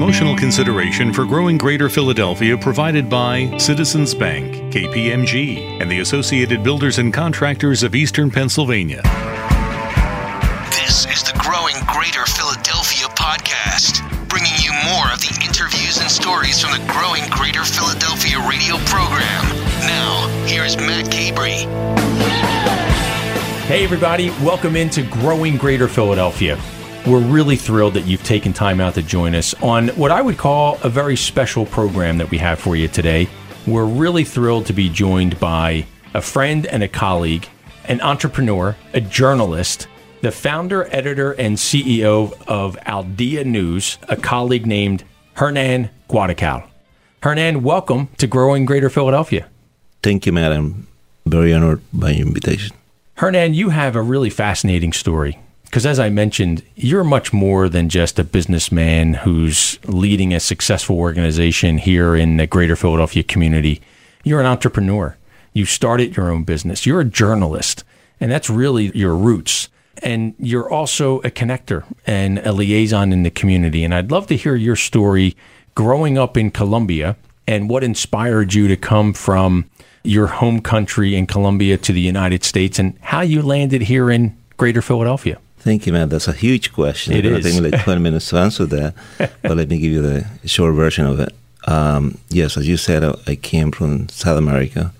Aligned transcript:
Promotional 0.00 0.34
consideration 0.34 1.12
for 1.12 1.26
growing 1.26 1.58
Greater 1.58 1.90
Philadelphia 1.90 2.56
provided 2.56 3.10
by 3.10 3.54
Citizens 3.58 4.14
Bank, 4.14 4.72
KPMG, 4.72 5.78
and 5.78 5.90
the 5.90 6.00
Associated 6.00 6.62
Builders 6.62 6.96
and 6.96 7.12
Contractors 7.12 7.82
of 7.82 7.94
Eastern 7.94 8.30
Pennsylvania. 8.30 9.02
This 10.70 11.04
is 11.04 11.22
the 11.22 11.38
Growing 11.38 11.74
Greater 11.86 12.24
Philadelphia 12.24 13.08
podcast, 13.08 14.00
bringing 14.30 14.54
you 14.62 14.72
more 14.88 15.12
of 15.12 15.20
the 15.20 15.38
interviews 15.44 16.00
and 16.00 16.10
stories 16.10 16.58
from 16.62 16.72
the 16.72 16.82
Growing 16.90 17.28
Greater 17.28 17.62
Philadelphia 17.62 18.38
radio 18.48 18.78
program. 18.86 19.44
Now, 19.84 20.28
here's 20.46 20.78
Matt 20.78 21.12
Cabrey. 21.12 21.68
Hey, 23.66 23.84
everybody, 23.84 24.30
welcome 24.42 24.76
into 24.76 25.02
Growing 25.02 25.58
Greater 25.58 25.88
Philadelphia. 25.88 26.58
We're 27.10 27.18
really 27.18 27.56
thrilled 27.56 27.94
that 27.94 28.06
you've 28.06 28.22
taken 28.22 28.52
time 28.52 28.80
out 28.80 28.94
to 28.94 29.02
join 29.02 29.34
us 29.34 29.52
on 29.54 29.88
what 29.88 30.12
I 30.12 30.22
would 30.22 30.38
call 30.38 30.78
a 30.84 30.88
very 30.88 31.16
special 31.16 31.66
program 31.66 32.18
that 32.18 32.30
we 32.30 32.38
have 32.38 32.60
for 32.60 32.76
you 32.76 32.86
today. 32.86 33.28
We're 33.66 33.84
really 33.84 34.22
thrilled 34.22 34.66
to 34.66 34.72
be 34.72 34.88
joined 34.88 35.40
by 35.40 35.86
a 36.14 36.22
friend 36.22 36.66
and 36.66 36.84
a 36.84 36.88
colleague, 36.88 37.48
an 37.86 38.00
entrepreneur, 38.00 38.76
a 38.94 39.00
journalist, 39.00 39.88
the 40.20 40.30
founder, 40.30 40.86
editor, 40.94 41.32
and 41.32 41.56
CEO 41.56 42.40
of 42.46 42.78
Al 42.86 43.02
Día 43.02 43.44
News, 43.44 43.98
a 44.08 44.16
colleague 44.16 44.68
named 44.68 45.02
Hernan 45.34 45.90
Guaracao. 46.06 46.62
Hernan, 47.24 47.64
welcome 47.64 48.06
to 48.18 48.28
Growing 48.28 48.64
Greater 48.66 48.88
Philadelphia. 48.88 49.48
Thank 50.04 50.26
you, 50.26 50.32
madam. 50.32 50.86
Very 51.26 51.52
honored 51.52 51.82
by 51.92 52.10
your 52.12 52.28
invitation. 52.28 52.76
Hernan, 53.16 53.54
you 53.54 53.70
have 53.70 53.96
a 53.96 54.00
really 54.00 54.30
fascinating 54.30 54.92
story 54.92 55.40
because, 55.70 55.86
as 55.86 56.00
I 56.00 56.10
mentioned, 56.10 56.64
you're 56.74 57.04
much 57.04 57.32
more 57.32 57.68
than 57.68 57.88
just 57.88 58.18
a 58.18 58.24
businessman 58.24 59.14
who's 59.14 59.78
leading 59.86 60.34
a 60.34 60.40
successful 60.40 60.98
organization 60.98 61.78
here 61.78 62.16
in 62.16 62.38
the 62.38 62.48
greater 62.48 62.74
Philadelphia 62.74 63.22
community. 63.22 63.80
You're 64.24 64.40
an 64.40 64.46
entrepreneur. 64.46 65.16
You 65.52 65.66
started 65.66 66.16
your 66.16 66.28
own 66.28 66.42
business. 66.42 66.86
You're 66.86 67.02
a 67.02 67.04
journalist, 67.04 67.84
and 68.18 68.32
that's 68.32 68.50
really 68.50 68.90
your 68.98 69.14
roots. 69.14 69.68
And 70.02 70.34
you're 70.40 70.68
also 70.68 71.20
a 71.20 71.30
connector 71.30 71.84
and 72.04 72.40
a 72.40 72.50
liaison 72.52 73.12
in 73.12 73.22
the 73.22 73.30
community. 73.30 73.84
And 73.84 73.94
I'd 73.94 74.10
love 74.10 74.26
to 74.26 74.36
hear 74.36 74.56
your 74.56 74.74
story 74.74 75.36
growing 75.76 76.18
up 76.18 76.36
in 76.36 76.50
Colombia 76.50 77.16
and 77.46 77.70
what 77.70 77.84
inspired 77.84 78.54
you 78.54 78.66
to 78.66 78.76
come 78.76 79.12
from 79.12 79.70
your 80.02 80.26
home 80.26 80.62
country 80.62 81.14
in 81.14 81.28
Colombia 81.28 81.78
to 81.78 81.92
the 81.92 82.00
United 82.00 82.42
States 82.42 82.80
and 82.80 82.98
how 83.02 83.20
you 83.20 83.40
landed 83.40 83.82
here 83.82 84.10
in 84.10 84.36
greater 84.56 84.82
Philadelphia. 84.82 85.38
Thank 85.60 85.86
you, 85.86 85.92
man. 85.92 86.08
That's 86.08 86.28
a 86.28 86.32
huge 86.32 86.72
question. 86.72 87.12
It 87.14 87.26
I 87.26 87.28
is. 87.36 87.44
think 87.44 87.72
like 87.72 87.82
20 87.84 88.00
minutes 88.00 88.28
to 88.30 88.36
answer 88.38 88.66
that, 88.66 88.94
but 89.42 89.56
let 89.56 89.68
me 89.68 89.78
give 89.78 89.92
you 89.92 90.02
the 90.02 90.26
short 90.46 90.74
version 90.74 91.06
of 91.06 91.20
it. 91.20 91.32
Um, 91.68 92.18
yes, 92.30 92.56
as 92.56 92.66
you 92.66 92.76
said, 92.76 93.04
I- 93.04 93.14
I 93.26 93.34
came 93.36 93.70
from 93.70 94.08
South 94.08 94.38
America. 94.38 94.92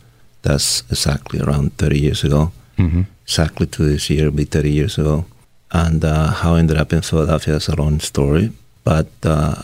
That's 0.43 0.83
exactly 0.91 1.41
around 1.41 1.77
30 1.79 1.99
years 1.99 2.25
ago. 2.25 2.53
Mm-hmm. 2.79 3.03
Exactly 3.25 3.67
to 3.69 3.83
this 3.85 4.11
year, 4.11 4.27
it'll 4.27 4.37
be 4.37 4.45
30 4.45 4.71
years 4.71 4.99
ago. 4.99 5.25
And 5.73 6.05
uh, 6.05 6.33
how 6.33 6.55
I 6.55 6.59
ended 6.59 6.77
up 6.77 6.93
in 6.93 7.01
Philadelphia 7.03 7.57
is 7.57 7.69
a 7.69 7.77
long 7.77 8.01
story. 8.01 8.53
But 8.85 9.09
uh, 9.23 9.63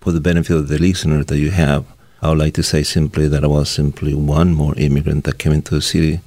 for 0.00 0.12
the 0.12 0.20
benefit 0.20 0.54
of 0.56 0.68
the 0.68 0.78
listener 0.78 1.24
that 1.24 1.38
you 1.38 1.50
have, 1.50 1.84
I 2.22 2.28
would 2.28 2.38
like 2.38 2.54
to 2.54 2.62
say 2.62 2.82
simply 2.82 3.28
that 3.28 3.44
I 3.44 3.46
was 3.46 3.68
simply 3.70 4.12
one 4.14 4.52
more 4.54 4.74
immigrant 4.76 5.24
that 5.24 5.38
came 5.38 5.52
into 5.52 5.74
the 5.74 5.80
city. 5.82 6.20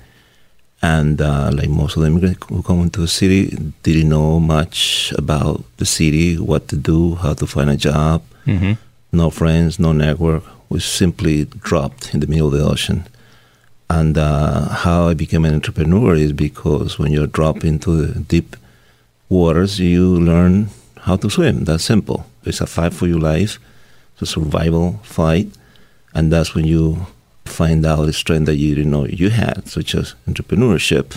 And 0.84 1.22
uh, 1.22 1.52
like 1.54 1.70
most 1.70 1.96
of 1.96 2.02
the 2.02 2.08
immigrants 2.08 2.44
who 2.50 2.64
come 2.64 2.82
into 2.82 3.02
the 3.02 3.08
city, 3.08 3.56
didn't 3.84 4.10
know 4.10 4.40
much 4.40 5.14
about 5.18 5.64
the 5.78 5.86
city, 5.86 6.38
what 6.40 6.68
to 6.70 6.76
do, 6.76 7.16
how 7.16 7.34
to 7.36 7.46
find 7.48 7.70
a 7.70 7.78
job, 7.78 8.24
Mm-hmm. 8.48 8.74
no 9.12 9.30
friends, 9.30 9.78
no 9.80 9.92
network. 9.92 10.44
We 10.70 10.80
simply 10.80 11.46
dropped 11.46 12.14
in 12.14 12.22
the 12.22 12.28
middle 12.28 12.48
of 12.48 12.54
the 12.54 12.64
ocean. 12.66 13.06
And 13.90 14.18
uh, 14.18 14.70
how 14.70 15.09
I 15.09 15.14
became 15.14 15.46
an 15.46 15.53
entrepreneur 15.53 16.16
is 16.16 16.34
because 16.34 16.98
when 16.98 17.12
you 17.12 17.28
drop 17.28 17.63
into 17.63 17.92
the 18.08 18.19
deep 18.22 18.56
waters, 19.30 19.80
you 19.80 20.18
learn 20.19 20.69
how 21.02 21.18
to 21.18 21.30
swim. 21.30 21.66
That's 21.66 21.84
simple. 21.84 22.25
It's 22.44 22.62
a 22.62 22.66
fight 22.66 22.94
for 22.94 23.06
your 23.06 23.19
life, 23.19 23.59
it's 24.13 24.22
a 24.24 24.25
survival 24.25 25.00
fight, 25.03 25.50
and 26.16 26.31
that's 26.31 26.56
when 26.56 26.66
you 26.66 27.06
find 27.46 27.85
out 27.85 28.07
a 28.07 28.13
strength 28.13 28.46
that 28.46 28.57
you 28.57 28.75
didn't 28.75 28.91
know 28.91 29.06
you 29.06 29.29
had, 29.29 29.68
such 29.68 29.96
as 29.96 30.16
entrepreneurship, 30.28 31.16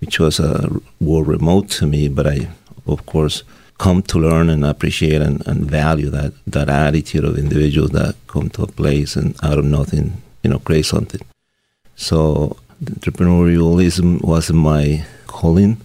which 0.00 0.18
was 0.18 0.38
a 0.40 0.70
word 1.00 1.26
remote 1.26 1.70
to 1.70 1.86
me, 1.86 2.08
but 2.08 2.26
I, 2.26 2.48
of 2.86 3.06
course, 3.06 3.42
come 3.78 4.02
to 4.02 4.18
learn 4.18 4.48
and 4.50 4.64
appreciate 4.64 5.20
and, 5.22 5.46
and 5.46 5.70
value 5.70 6.10
that, 6.10 6.32
that 6.46 6.68
attitude 6.68 7.24
of 7.24 7.38
individuals 7.38 7.90
that 7.90 8.14
come 8.26 8.48
to 8.50 8.62
a 8.62 8.66
place 8.66 9.16
and 9.16 9.36
out 9.42 9.58
of 9.58 9.64
nothing, 9.64 10.22
you 10.42 10.50
know, 10.50 10.58
create 10.58 10.86
something. 10.86 11.20
So 11.94 12.56
entrepreneurialism 12.84 14.22
wasn't 14.22 14.58
my 14.60 15.04
calling. 15.26 15.78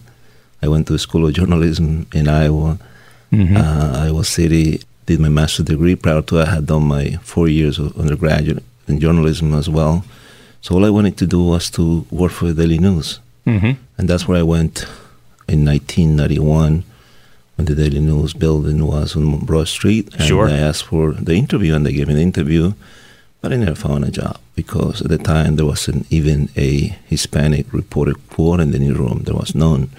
I 0.62 0.68
went 0.68 0.86
to 0.88 0.94
a 0.94 0.98
school 0.98 1.26
of 1.26 1.34
journalism 1.34 2.06
in 2.12 2.28
Iowa, 2.28 2.78
Mm-hmm. 3.32 3.56
uh, 3.56 4.04
Iowa 4.04 4.24
City. 4.24 4.82
Did 5.06 5.18
my 5.18 5.30
master's 5.30 5.64
degree. 5.64 5.96
Prior 5.96 6.20
to 6.20 6.40
I 6.40 6.44
had 6.44 6.66
done 6.66 6.84
my 6.84 7.12
four 7.22 7.48
years 7.48 7.78
of 7.78 7.98
undergraduate 7.98 8.62
journalism 9.00 9.54
as 9.54 9.68
well. 9.68 10.04
So 10.60 10.74
all 10.76 10.84
I 10.84 10.90
wanted 10.90 11.16
to 11.18 11.26
do 11.26 11.42
was 11.44 11.70
to 11.70 12.06
work 12.10 12.32
for 12.32 12.46
the 12.52 12.54
Daily 12.62 12.78
News, 12.78 13.20
Mm-hmm. 13.46 13.72
and 13.98 14.08
that's 14.08 14.28
where 14.28 14.38
I 14.38 14.42
went 14.44 14.86
in 15.48 15.64
1991 15.64 16.84
when 17.56 17.64
the 17.66 17.74
Daily 17.74 18.00
News 18.00 18.32
building 18.34 18.86
was 18.86 19.16
on 19.16 19.38
Broad 19.40 19.66
Street. 19.68 20.08
And 20.14 20.22
Sure. 20.22 20.48
I 20.48 20.52
asked 20.52 20.84
for 20.84 21.12
the 21.12 21.34
interview, 21.34 21.74
and 21.74 21.84
they 21.84 21.92
gave 21.92 22.06
me 22.08 22.14
the 22.14 22.22
interview, 22.22 22.72
but 23.40 23.52
I 23.52 23.56
never 23.56 23.74
found 23.74 24.04
a 24.04 24.10
job 24.10 24.38
because 24.54 25.02
at 25.02 25.08
the 25.08 25.18
time 25.18 25.56
there 25.56 25.66
wasn't 25.66 26.06
even 26.10 26.48
a 26.56 26.96
Hispanic 27.06 27.72
reporter 27.72 28.14
quote 28.30 28.60
in 28.60 28.70
the 28.70 28.78
newsroom. 28.78 29.22
There 29.24 29.34
was 29.34 29.54
none 29.54 29.90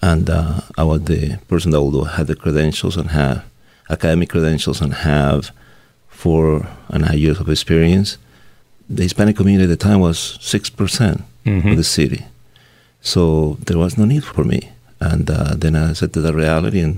and 0.00 0.30
uh, 0.30 0.60
I 0.76 0.84
was 0.84 1.02
the 1.04 1.38
person 1.48 1.72
that 1.72 1.78
although 1.78 2.04
had 2.04 2.28
the 2.28 2.36
credentials 2.36 2.96
and 2.96 3.10
have 3.10 3.42
academic 3.90 4.28
credentials 4.28 4.80
and 4.80 4.94
have 4.94 5.50
four 6.22 6.66
and 6.92 7.00
a 7.04 7.06
half 7.08 7.20
years 7.24 7.38
of 7.42 7.48
experience, 7.48 8.08
the 8.96 9.02
Hispanic 9.06 9.36
community 9.36 9.64
at 9.70 9.78
the 9.78 9.84
time 9.88 10.00
was 10.08 10.18
six 10.52 10.62
percent 10.80 11.18
Mhm. 11.46 11.70
of 11.70 11.76
the 11.82 11.84
city, 11.98 12.22
so 13.12 13.56
there 13.66 13.78
was 13.84 13.96
no 14.00 14.04
need 14.12 14.24
for 14.24 14.44
me. 14.52 14.60
And 15.00 15.30
uh, 15.30 15.54
then 15.62 15.74
I 15.76 15.90
accepted 15.90 16.22
the 16.22 16.34
reality, 16.44 16.80
and 16.86 16.94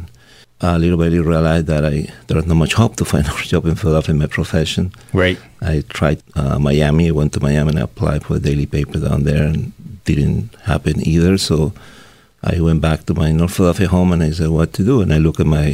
uh, 0.65 0.77
little 0.83 0.99
by 1.03 1.09
little 1.13 1.27
realized 1.35 1.67
that 1.73 1.85
I 1.95 1.97
there 2.27 2.37
was 2.41 2.47
not 2.47 2.57
much 2.65 2.75
hope 2.81 2.95
to 2.97 3.05
find 3.13 3.27
a 3.27 3.35
job 3.53 3.67
in 3.67 3.75
Philadelphia 3.81 4.13
in 4.15 4.19
my 4.25 4.27
profession. 4.39 4.85
Right. 5.13 5.39
I 5.73 5.75
tried 5.99 6.21
uh, 6.41 6.59
Miami. 6.59 7.09
I 7.09 7.11
went 7.21 7.33
to 7.35 7.41
Miami 7.41 7.71
and 7.71 7.79
I 7.79 7.83
applied 7.91 8.23
for 8.25 8.35
a 8.37 8.41
daily 8.49 8.67
paper 8.77 8.99
down 9.07 9.25
there, 9.25 9.45
and 9.53 9.73
didn't 10.09 10.55
happen 10.71 10.95
either. 11.15 11.37
So 11.39 11.57
I 12.43 12.55
went 12.67 12.81
back 12.89 13.05
to 13.07 13.13
my 13.23 13.29
North 13.39 13.55
Philadelphia 13.57 13.89
home 13.97 14.11
and 14.15 14.23
I 14.23 14.31
said, 14.39 14.49
"What 14.49 14.73
to 14.77 14.83
do?" 14.91 15.03
And 15.03 15.13
I 15.13 15.19
looked 15.19 15.41
at 15.45 15.47
my 15.61 15.69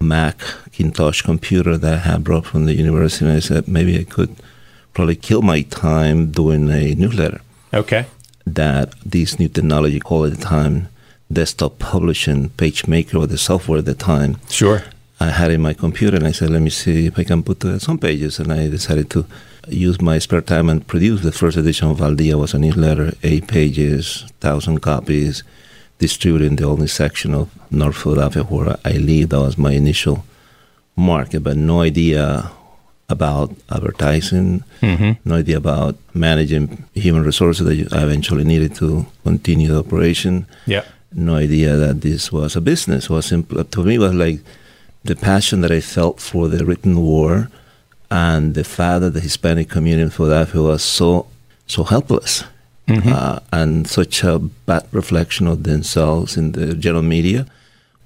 Macintosh 0.00 1.22
computer 1.22 1.76
that 1.76 1.94
I 1.94 2.10
had 2.10 2.24
brought 2.24 2.46
from 2.46 2.64
the 2.66 2.74
university, 2.74 3.24
and 3.24 3.36
I 3.36 3.40
said, 3.40 3.68
"Maybe 3.68 3.98
I 3.98 4.04
could 4.04 4.34
probably 4.94 5.16
kill 5.16 5.42
my 5.42 5.62
time 5.62 6.30
doing 6.30 6.70
a 6.70 6.94
newsletter." 6.94 7.40
Okay. 7.72 8.06
That 8.46 8.94
this 9.04 9.38
new 9.38 9.48
technology 9.48 10.00
called 10.00 10.32
at 10.32 10.38
the 10.38 10.44
time 10.44 10.88
desktop 11.32 11.78
publishing, 11.78 12.50
PageMaker, 12.56 13.16
or 13.20 13.26
the 13.26 13.36
software 13.38 13.80
at 13.80 13.84
the 13.84 13.94
time, 13.94 14.36
Sure. 14.48 14.82
I 15.20 15.30
had 15.30 15.50
in 15.50 15.60
my 15.60 15.74
computer, 15.74 16.16
and 16.16 16.26
I 16.26 16.32
said, 16.32 16.50
"Let 16.50 16.62
me 16.62 16.70
see 16.70 17.06
if 17.06 17.18
I 17.18 17.24
can 17.24 17.42
put 17.42 17.64
uh, 17.64 17.78
some 17.78 17.98
pages." 17.98 18.38
And 18.38 18.52
I 18.52 18.68
decided 18.68 19.10
to 19.10 19.26
use 19.68 20.00
my 20.00 20.18
spare 20.18 20.40
time 20.40 20.68
and 20.70 20.86
produce 20.86 21.20
the 21.22 21.32
first 21.32 21.56
edition 21.58 21.88
of 21.90 22.00
Al 22.00 22.14
Día. 22.14 22.38
was 22.38 22.54
a 22.54 22.58
newsletter, 22.58 23.12
eight 23.22 23.46
pages, 23.48 24.24
thousand 24.40 24.80
copies, 24.80 25.42
distributed 25.98 26.46
in 26.46 26.56
the 26.56 26.64
only 26.64 26.86
section 26.86 27.34
of 27.34 27.48
North 27.70 27.96
Philadelphia 27.96 28.42
where 28.44 28.76
I 28.84 28.92
live. 28.92 29.28
That 29.30 29.40
was 29.40 29.58
my 29.58 29.72
initial 29.72 30.24
market, 30.96 31.40
but 31.42 31.56
no 31.56 31.80
idea 31.80 32.50
about 33.08 33.50
advertising, 33.70 34.62
Mm-hmm. 34.82 35.12
no 35.28 35.34
idea 35.36 35.56
about 35.56 35.96
managing 36.14 36.84
human 36.94 37.22
resources 37.24 37.66
that 37.66 37.74
you- 37.76 37.88
I 37.92 38.02
eventually 38.02 38.44
needed 38.44 38.74
to 38.76 39.06
continue 39.24 39.68
the 39.68 39.78
operation 39.78 40.46
Yeah. 40.66 40.82
no 41.14 41.34
idea 41.36 41.76
that 41.76 42.02
this 42.02 42.30
was 42.30 42.54
a 42.56 42.60
business. 42.60 43.04
It 43.04 43.10
was 43.10 43.26
simple 43.26 43.64
to 43.64 43.82
me. 43.82 43.94
It 43.94 43.98
was 44.00 44.14
like 44.14 44.40
the 45.04 45.16
passion 45.16 45.62
that 45.62 45.72
I 45.72 45.80
felt 45.80 46.20
for 46.20 46.48
the 46.48 46.64
written 46.66 46.94
word, 47.00 47.48
and 48.10 48.54
the 48.54 48.64
fact 48.64 49.00
that 49.00 49.14
the 49.14 49.20
Hispanic 49.20 49.68
community 49.68 50.02
in 50.02 50.10
Philadelphia 50.10 50.60
was 50.62 50.82
so 50.82 51.26
so 51.66 51.84
helpless, 51.84 52.44
Mhm. 52.88 53.12
uh, 53.12 53.38
and 53.52 53.86
such 53.86 54.24
a 54.24 54.38
bad 54.38 54.84
reflection 54.92 55.46
of 55.46 55.62
themselves 55.64 56.36
in 56.36 56.52
the 56.52 56.74
general 56.74 57.02
media, 57.02 57.46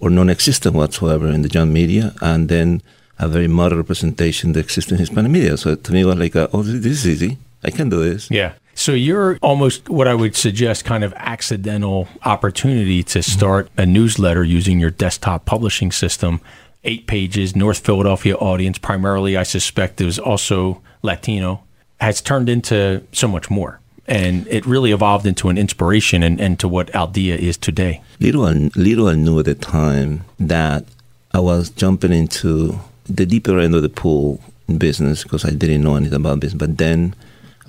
or 0.00 0.10
non-existent 0.10 0.74
whatsoever 0.74 1.28
in 1.28 1.42
the 1.42 1.48
general 1.48 1.72
media, 1.72 2.12
and 2.20 2.48
then 2.48 2.82
a 3.18 3.28
very 3.28 3.48
moderate 3.48 3.78
representation 3.78 4.48
in 4.48 4.52
the 4.54 4.60
existing 4.60 4.98
Hispanic 4.98 5.30
media. 5.30 5.56
So 5.56 5.76
to 5.76 5.92
me, 5.92 6.00
it 6.00 6.06
was 6.06 6.16
like, 6.16 6.34
oh, 6.34 6.62
this 6.62 6.84
is 6.84 7.06
easy. 7.06 7.38
I 7.62 7.70
can 7.70 7.88
do 7.88 8.02
this. 8.02 8.28
Yeah. 8.30 8.52
So 8.74 8.92
you're 8.92 9.38
almost 9.42 9.88
what 9.88 10.08
I 10.08 10.14
would 10.14 10.34
suggest 10.34 10.84
kind 10.84 11.04
of 11.04 11.12
accidental 11.16 12.08
opportunity 12.24 13.02
to 13.04 13.22
start 13.22 13.68
a 13.76 13.86
newsletter 13.86 14.42
using 14.42 14.80
your 14.80 14.90
desktop 14.90 15.44
publishing 15.44 15.92
system 15.92 16.40
eight 16.84 17.06
pages, 17.06 17.54
North 17.54 17.78
Philadelphia 17.78 18.34
audience, 18.36 18.78
primarily, 18.78 19.36
I 19.36 19.44
suspect 19.44 20.00
it 20.00 20.04
was 20.04 20.18
also 20.18 20.80
Latino, 21.02 21.62
has 22.00 22.20
turned 22.20 22.48
into 22.48 23.02
so 23.12 23.28
much 23.28 23.50
more. 23.50 23.78
And 24.06 24.46
it 24.48 24.66
really 24.66 24.92
evolved 24.92 25.26
into 25.26 25.48
an 25.48 25.56
inspiration 25.56 26.22
and, 26.22 26.40
and 26.40 26.58
to 26.60 26.68
what 26.68 26.94
Al 26.94 27.08
Día 27.08 27.36
is 27.36 27.56
today. 27.56 28.02
Little 28.18 28.42
little 28.74 29.08
I 29.08 29.14
knew 29.14 29.38
at 29.38 29.44
the 29.44 29.54
time 29.54 30.24
that 30.40 30.84
I 31.32 31.40
was 31.40 31.70
jumping 31.70 32.12
into 32.12 32.80
the 33.06 33.26
deeper 33.26 33.58
end 33.58 33.74
of 33.74 33.82
the 33.82 33.88
pool 33.88 34.40
in 34.68 34.78
business 34.78 35.22
because 35.22 35.44
I 35.44 35.50
didn't 35.50 35.82
know 35.82 35.96
anything 35.96 36.16
about 36.16 36.40
business. 36.40 36.58
But 36.58 36.78
then 36.78 37.14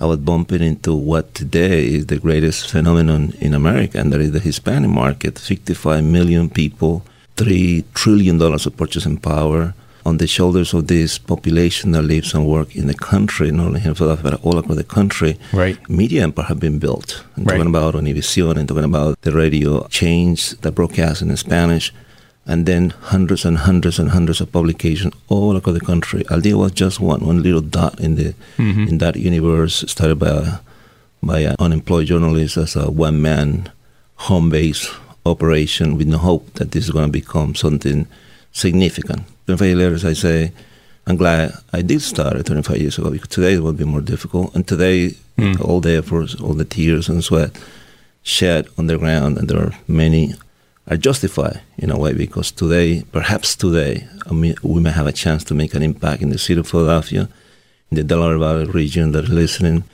I 0.00 0.06
was 0.06 0.18
bumping 0.18 0.62
into 0.62 0.94
what 0.94 1.34
today 1.34 1.86
is 1.86 2.06
the 2.06 2.18
greatest 2.18 2.68
phenomenon 2.70 3.32
in 3.40 3.54
America, 3.54 3.98
and 3.98 4.12
that 4.12 4.20
is 4.20 4.32
the 4.32 4.40
Hispanic 4.40 4.90
market 4.90 5.38
55 5.38 6.02
million 6.02 6.50
people, 6.50 7.04
$3 7.36 7.84
trillion 7.94 8.40
of 8.42 8.76
purchasing 8.76 9.18
power 9.18 9.74
on 10.04 10.18
the 10.18 10.26
shoulders 10.26 10.74
of 10.74 10.86
this 10.86 11.18
population 11.18 11.92
that 11.92 12.02
lives 12.02 12.34
and 12.34 12.46
works 12.46 12.74
in 12.74 12.86
the 12.86 12.94
country, 12.94 13.50
not 13.50 13.66
only 13.66 13.82
in 13.84 13.94
Philadelphia, 13.94 14.30
but 14.30 14.44
all 14.44 14.58
across 14.58 14.76
the 14.76 14.84
country. 14.84 15.38
Right. 15.52 15.78
Media 15.88 16.22
empire 16.22 16.46
have 16.46 16.60
been 16.60 16.78
built. 16.78 17.24
I'm 17.36 17.44
Right. 17.44 17.56
talking 17.56 17.70
about 17.74 17.94
Univision 17.94 18.56
and 18.58 18.68
talking 18.68 18.84
about 18.84 19.20
the 19.22 19.32
radio 19.32 19.86
chains 19.88 20.56
that 20.60 20.72
broadcast 20.72 21.22
in 21.22 21.34
Spanish, 21.36 21.92
and 22.46 22.66
then 22.66 22.92
hundreds 23.12 23.44
and 23.46 23.58
hundreds 23.58 23.98
and 23.98 24.10
hundreds 24.10 24.40
of 24.40 24.52
publications 24.52 25.14
all 25.28 25.56
across 25.56 25.74
the 25.78 25.80
country. 25.80 26.24
Al 26.30 26.40
Día 26.40 26.54
was 26.54 26.72
just 26.72 27.00
one, 27.00 27.24
one 27.24 27.42
little 27.42 27.62
dot 27.62 27.98
in 28.00 28.16
the 28.16 28.34
mm-hmm. 28.58 28.88
in 28.88 28.98
that 28.98 29.16
universe 29.16 29.84
started 29.88 30.18
by 30.18 30.28
a, 30.28 30.58
by 31.22 31.38
an 31.40 31.56
unemployed 31.58 32.06
journalist 32.08 32.58
as 32.58 32.76
a 32.76 32.90
one 32.90 33.22
man 33.22 33.70
home 34.28 34.50
base 34.50 34.90
operation 35.24 35.96
with 35.96 36.06
no 36.06 36.18
hope 36.18 36.52
that 36.54 36.72
this 36.72 36.84
is 36.84 36.90
going 36.90 37.06
to 37.06 37.12
become 37.12 37.54
something 37.54 38.06
significant. 38.52 39.22
25 39.46 39.66
years 39.66 40.04
later, 40.04 40.08
I 40.08 40.12
say, 40.14 40.52
I'm 41.06 41.16
glad 41.16 41.52
I 41.72 41.82
did 41.82 42.00
start 42.00 42.36
it 42.36 42.46
25 42.46 42.76
years 42.78 42.98
ago 42.98 43.10
because 43.10 43.28
today 43.28 43.54
it 43.54 43.62
would 43.62 43.76
be 43.76 43.84
more 43.84 44.00
difficult. 44.00 44.54
And 44.54 44.66
today, 44.66 45.10
hmm. 45.36 45.54
all 45.60 45.80
the 45.80 45.96
efforts, 45.96 46.34
all 46.40 46.54
the 46.54 46.64
tears 46.64 47.08
and 47.08 47.22
sweat 47.22 47.58
shed 48.22 48.66
on 48.78 48.86
the 48.86 48.96
ground, 48.96 49.36
and 49.36 49.48
there 49.48 49.60
are 49.60 49.72
many 49.86 50.34
are 50.86 50.96
justified 50.96 51.62
in 51.78 51.90
a 51.90 51.98
way 51.98 52.12
because 52.12 52.50
today, 52.50 53.04
perhaps 53.12 53.56
today, 53.56 54.06
I 54.28 54.32
mean, 54.32 54.54
we 54.62 54.80
may 54.80 54.90
have 54.90 55.06
a 55.06 55.12
chance 55.12 55.44
to 55.44 55.54
make 55.54 55.74
an 55.74 55.82
impact 55.82 56.22
in 56.22 56.30
the 56.30 56.38
city 56.38 56.60
of 56.60 56.68
Philadelphia, 56.68 57.28
in 57.90 57.96
the 57.96 58.04
Delaware 58.04 58.38
Valley 58.38 58.66
region 58.66 59.12
that 59.12 59.28
are 59.28 59.32
listening. 59.32 59.84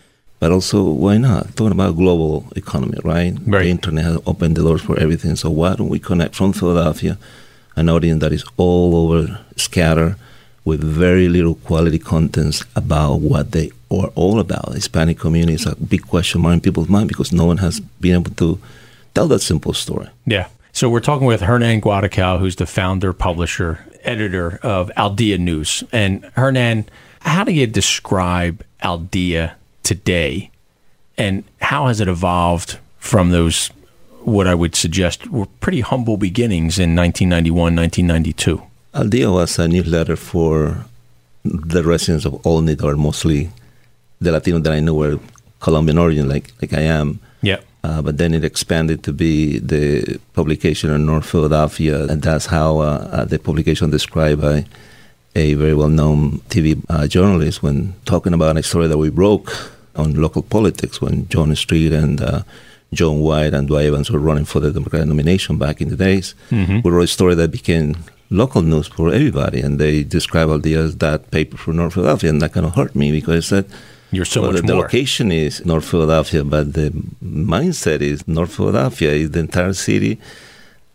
But 0.40 0.52
also, 0.52 0.82
why 0.90 1.18
not? 1.18 1.54
Talking 1.54 1.72
about 1.72 1.96
global 1.96 2.46
economy, 2.56 2.98
right? 3.04 3.34
Right. 3.46 3.64
The 3.64 3.70
internet 3.70 4.04
has 4.04 4.18
opened 4.26 4.56
the 4.56 4.62
doors 4.62 4.82
for 4.82 4.98
everything. 4.98 5.36
So 5.36 5.50
why 5.50 5.74
don't 5.74 5.90
we 5.90 5.98
connect 5.98 6.34
from 6.34 6.52
Philadelphia, 6.52 7.18
an 7.80 7.88
audience 7.88 8.20
that 8.20 8.32
is 8.32 8.44
all 8.56 8.94
over 8.94 9.40
scattered 9.56 10.16
with 10.64 10.82
very 10.82 11.28
little 11.28 11.54
quality 11.54 11.98
contents 11.98 12.62
about 12.76 13.16
what 13.16 13.52
they 13.52 13.70
are 13.90 14.12
all 14.14 14.38
about. 14.38 14.74
Hispanic 14.74 15.18
community 15.18 15.54
is 15.54 15.66
a 15.66 15.74
big 15.76 16.06
question 16.06 16.42
mark 16.42 16.54
in 16.54 16.60
people's 16.60 16.88
mind 16.88 17.08
because 17.08 17.32
no 17.32 17.46
one 17.46 17.56
has 17.56 17.80
been 17.80 18.14
able 18.14 18.30
to 18.32 18.60
tell 19.14 19.26
that 19.28 19.40
simple 19.40 19.72
story. 19.72 20.08
Yeah. 20.26 20.48
So 20.72 20.88
we're 20.88 21.00
talking 21.00 21.26
with 21.26 21.40
Hernan 21.40 21.80
Guaracao, 21.80 22.38
who's 22.38 22.56
the 22.56 22.66
founder, 22.66 23.12
publisher, 23.12 23.84
editor 24.02 24.60
of 24.62 24.90
Al 24.96 25.14
Día 25.14 25.38
News. 25.38 25.82
And 25.92 26.24
Hernan, 26.36 26.86
how 27.20 27.44
do 27.44 27.52
you 27.52 27.66
describe 27.66 28.64
Al 28.80 29.00
Día 29.00 29.54
today? 29.82 30.50
And 31.18 31.44
how 31.60 31.88
has 31.88 32.00
it 32.00 32.08
evolved 32.08 32.78
from 32.98 33.30
those, 33.30 33.70
what 34.22 34.46
I 34.46 34.54
would 34.54 34.74
suggest 34.74 35.28
were 35.30 35.46
pretty 35.60 35.80
humble 35.80 36.16
beginnings 36.16 36.78
in 36.78 36.94
1991, 36.94 37.76
1992? 37.76 38.62
Al 38.94 39.04
Día 39.04 39.32
was 39.32 39.58
a 39.58 39.68
newsletter 39.68 40.16
for 40.16 40.84
the 41.44 41.82
residents 41.82 42.24
of 42.24 42.44
Olney, 42.44 42.76
or 42.82 42.96
mostly 42.96 43.50
the 44.20 44.32
Latino 44.32 44.58
that 44.58 44.72
I 44.72 44.80
know 44.80 44.94
were 44.94 45.18
Colombian 45.60 45.98
origin, 45.98 46.28
like 46.28 46.52
like 46.60 46.72
I 46.72 46.82
am. 46.82 47.20
Yeah. 47.42 47.60
Uh, 47.82 48.02
but 48.02 48.18
then 48.18 48.34
it 48.34 48.44
expanded 48.44 49.02
to 49.04 49.12
be 49.12 49.58
the 49.58 50.20
publication 50.34 50.90
in 50.90 51.06
North 51.06 51.24
Philadelphia, 51.24 52.04
and 52.04 52.20
that's 52.20 52.46
how 52.46 52.78
uh, 52.80 53.08
uh, 53.10 53.24
the 53.24 53.38
publication 53.38 53.90
described 53.90 54.42
by 54.42 54.66
a 55.34 55.54
very 55.54 55.74
well-known 55.74 56.40
TV 56.50 56.82
uh, 56.90 57.06
journalist 57.06 57.62
when 57.62 57.94
talking 58.04 58.34
about 58.34 58.58
a 58.58 58.62
story 58.62 58.86
that 58.86 58.98
we 58.98 59.08
broke 59.08 59.72
on 59.96 60.14
local 60.14 60.42
politics 60.42 61.00
when 61.00 61.26
John 61.28 61.54
Street 61.56 61.92
and 61.92 62.20
uh, 62.20 62.42
John 62.92 63.20
White 63.20 63.54
and 63.54 63.68
Dwight 63.68 63.86
Evans 63.86 64.10
were 64.10 64.18
running 64.18 64.44
for 64.44 64.60
the 64.60 64.70
Democratic 64.70 65.08
nomination 65.08 65.58
back 65.58 65.80
in 65.80 65.88
the 65.90 65.96
days. 65.96 66.34
Mm-hmm. 66.50 66.80
We 66.84 66.90
wrote 66.90 67.04
a 67.04 67.06
story 67.08 67.34
that 67.36 67.50
became 67.50 67.96
local 68.30 68.62
news 68.62 68.88
for 68.88 69.12
everybody, 69.12 69.60
and 69.60 69.78
they 69.78 70.02
described 70.02 70.50
Al 70.50 70.60
Día 70.60 70.78
as 70.78 70.96
that 70.98 71.30
paper 71.30 71.56
for 71.56 71.72
North 71.72 71.94
Philadelphia, 71.94 72.30
and 72.30 72.40
that 72.42 72.52
kind 72.52 72.66
of 72.66 72.74
hurt 72.74 72.94
me 72.94 73.12
because 73.12 73.44
it 73.44 73.48
said 73.48 73.64
You're 74.10 74.24
so 74.24 74.42
well, 74.42 74.52
much 74.52 74.62
the, 74.62 74.66
the 74.66 74.74
more. 74.74 74.82
location 74.84 75.30
is 75.32 75.64
North 75.64 75.88
Philadelphia, 75.88 76.44
but 76.44 76.72
the 76.74 76.90
mindset 77.22 78.00
is 78.00 78.26
North 78.26 78.54
Philadelphia 78.54 79.10
is 79.10 79.30
the 79.30 79.40
entire 79.40 79.72
city, 79.72 80.18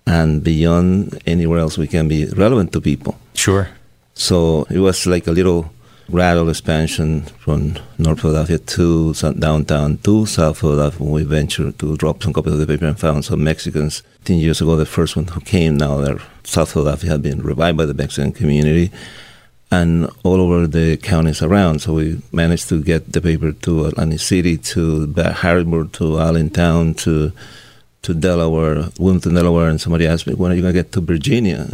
and 0.05 0.43
beyond 0.43 1.19
anywhere 1.25 1.59
else 1.59 1.77
we 1.77 1.87
can 1.87 2.07
be 2.07 2.25
relevant 2.25 2.71
to 2.73 2.81
people. 2.81 3.17
Sure. 3.33 3.69
So 4.13 4.65
it 4.69 4.79
was 4.79 5.05
like 5.05 5.27
a 5.27 5.31
little 5.31 5.71
gradual 6.11 6.49
expansion 6.49 7.21
from 7.39 7.75
North 7.97 8.21
Philadelphia 8.21 8.59
to 8.59 9.13
downtown 9.13 9.97
to 9.99 10.25
South 10.25 10.59
Philadelphia 10.59 11.05
we 11.05 11.23
ventured 11.23 11.79
to 11.79 11.97
drop 11.97 12.21
some 12.21 12.33
copies 12.33 12.53
of 12.53 12.59
the 12.59 12.67
paper 12.67 12.85
and 12.85 12.99
found 12.99 13.25
some 13.25 13.43
Mexicans. 13.43 14.03
Ten 14.23 14.37
years 14.37 14.61
ago, 14.61 14.75
the 14.75 14.85
first 14.85 15.15
one 15.15 15.25
who 15.27 15.41
came, 15.41 15.77
now 15.77 15.97
they're- 15.97 16.21
South 16.43 16.73
Philadelphia 16.73 17.11
had 17.11 17.21
been 17.23 17.41
revived 17.41 17.77
by 17.77 17.85
the 17.85 17.93
Mexican 17.93 18.31
community 18.31 18.91
and 19.71 20.07
all 20.23 20.39
over 20.39 20.67
the 20.67 20.97
counties 20.97 21.41
around. 21.41 21.79
So 21.79 21.93
we 21.93 22.21
managed 22.31 22.69
to 22.69 22.81
get 22.81 23.11
the 23.13 23.21
paper 23.21 23.51
to 23.51 23.85
Atlantic 23.85 24.19
City, 24.19 24.57
to 24.57 25.11
Harrisburg, 25.15 25.91
to 25.93 26.19
Allentown, 26.19 26.93
to 26.95 27.31
to 28.05 28.13
Delaware, 28.13 28.89
Wilmington, 28.99 29.33
Delaware, 29.33 29.67
and 29.67 29.81
somebody 29.81 30.05
asked 30.05 30.27
me, 30.27 30.35
when 30.35 30.51
are 30.51 30.55
you 30.55 30.61
going 30.61 30.73
to 30.73 30.79
get 30.79 30.91
to 30.91 31.01
Virginia? 31.01 31.67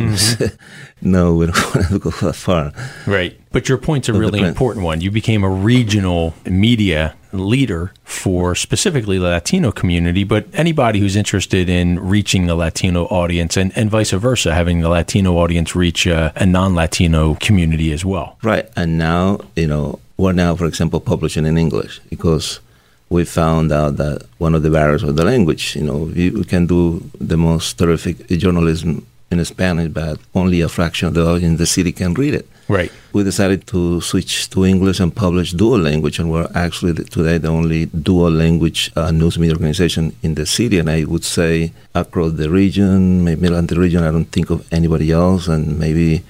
no, 1.02 1.36
we 1.36 1.48
don't 1.48 1.76
want 1.76 1.88
to 1.88 2.00
go 2.00 2.10
that 2.10 2.36
far. 2.36 2.72
Right. 3.06 3.38
But 3.52 3.68
your 3.68 3.78
point's 3.78 4.08
a 4.08 4.14
But 4.14 4.20
really 4.20 4.40
important 4.40 4.86
one. 4.86 5.02
You 5.02 5.12
became 5.12 5.44
a 5.44 5.50
regional 5.50 6.34
media 6.46 7.16
leader 7.34 7.92
for 8.06 8.56
specifically 8.56 9.18
the 9.18 9.26
Latino 9.26 9.74
community, 9.74 10.24
but 10.24 10.48
anybody 10.54 11.00
who's 11.00 11.18
interested 11.18 11.68
in 11.68 12.00
reaching 12.00 12.48
the 12.48 12.56
Latino 12.56 13.06
audience 13.06 13.58
and, 13.58 13.74
and 13.78 13.90
vice 13.90 14.12
versa, 14.12 14.54
having 14.54 14.80
the 14.80 14.90
Latino 14.90 15.36
audience 15.38 15.76
reach 15.76 16.08
uh, 16.08 16.32
a 16.36 16.46
non 16.46 16.76
Latino 16.76 17.36
community 17.36 17.92
as 17.92 18.06
well. 18.06 18.38
Right. 18.42 18.70
And 18.78 18.98
now, 18.98 19.42
you 19.58 19.68
know, 19.68 20.00
we're 20.16 20.32
now, 20.32 20.56
for 20.56 20.66
example, 20.66 21.02
publishing 21.02 21.46
in 21.46 21.58
English 21.58 22.00
because 22.10 22.62
we 23.12 23.26
found 23.26 23.74
out 23.74 23.98
that 23.98 24.18
one 24.38 24.56
of 24.56 24.64
the 24.64 24.72
barriers 24.72 25.04
was 25.04 25.16
the 25.16 25.26
language. 25.26 25.76
You 25.76 25.84
know, 25.84 26.08
you, 26.08 26.32
we 26.40 26.46
can 26.46 26.66
do 26.66 26.82
the 27.20 27.36
most 27.36 27.78
terrific 27.78 28.18
journalism 28.44 29.06
in 29.30 29.44
Spanish, 29.44 29.90
but 29.92 30.18
only 30.34 30.62
a 30.62 30.70
fraction 30.70 31.10
of 31.10 31.14
the 31.14 31.26
audience 31.28 31.52
in 31.52 31.58
the 31.58 31.66
city 31.66 31.92
can 31.92 32.14
read 32.14 32.34
it. 32.34 32.48
Right. 32.70 32.92
We 33.12 33.26
decided 33.26 33.68
to 33.68 34.00
switch 34.00 34.50
to 34.52 34.64
English 34.66 35.02
and 35.02 35.14
publish 35.14 35.52
dual 35.52 35.80
language, 35.80 36.20
and 36.20 36.32
we're 36.32 36.48
actually 36.56 36.94
the- 36.94 37.04
today 37.04 37.38
the 37.38 37.50
only 37.50 37.88
dual 37.88 38.32
language 38.32 38.92
uh, 38.96 39.12
news 39.12 39.38
media 39.38 39.56
organization 39.56 40.16
in 40.24 40.36
the 40.36 40.46
city. 40.46 40.80
And 40.80 40.90
I 40.90 41.04
would 41.04 41.26
say 41.26 41.74
across 41.94 42.32
the 42.34 42.50
region, 42.50 43.26
maybe 43.26 43.48
Atlantic 43.48 43.78
region, 43.78 44.04
I 44.04 44.12
don't 44.12 44.32
think 44.32 44.50
of 44.52 44.66
anybody 44.72 45.12
else, 45.12 45.50
and 45.50 45.78
maybe 45.78 46.24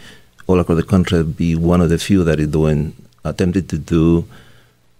all 0.48 0.60
across 0.60 0.78
the 0.78 0.84
country, 0.96 1.22
be 1.24 1.56
one 1.56 1.80
of 1.80 1.90
the 1.90 2.00
few 2.00 2.24
that 2.24 2.40
is 2.40 2.48
doing 2.48 2.96
attempted 3.24 3.70
to 3.70 3.78
do 3.78 4.26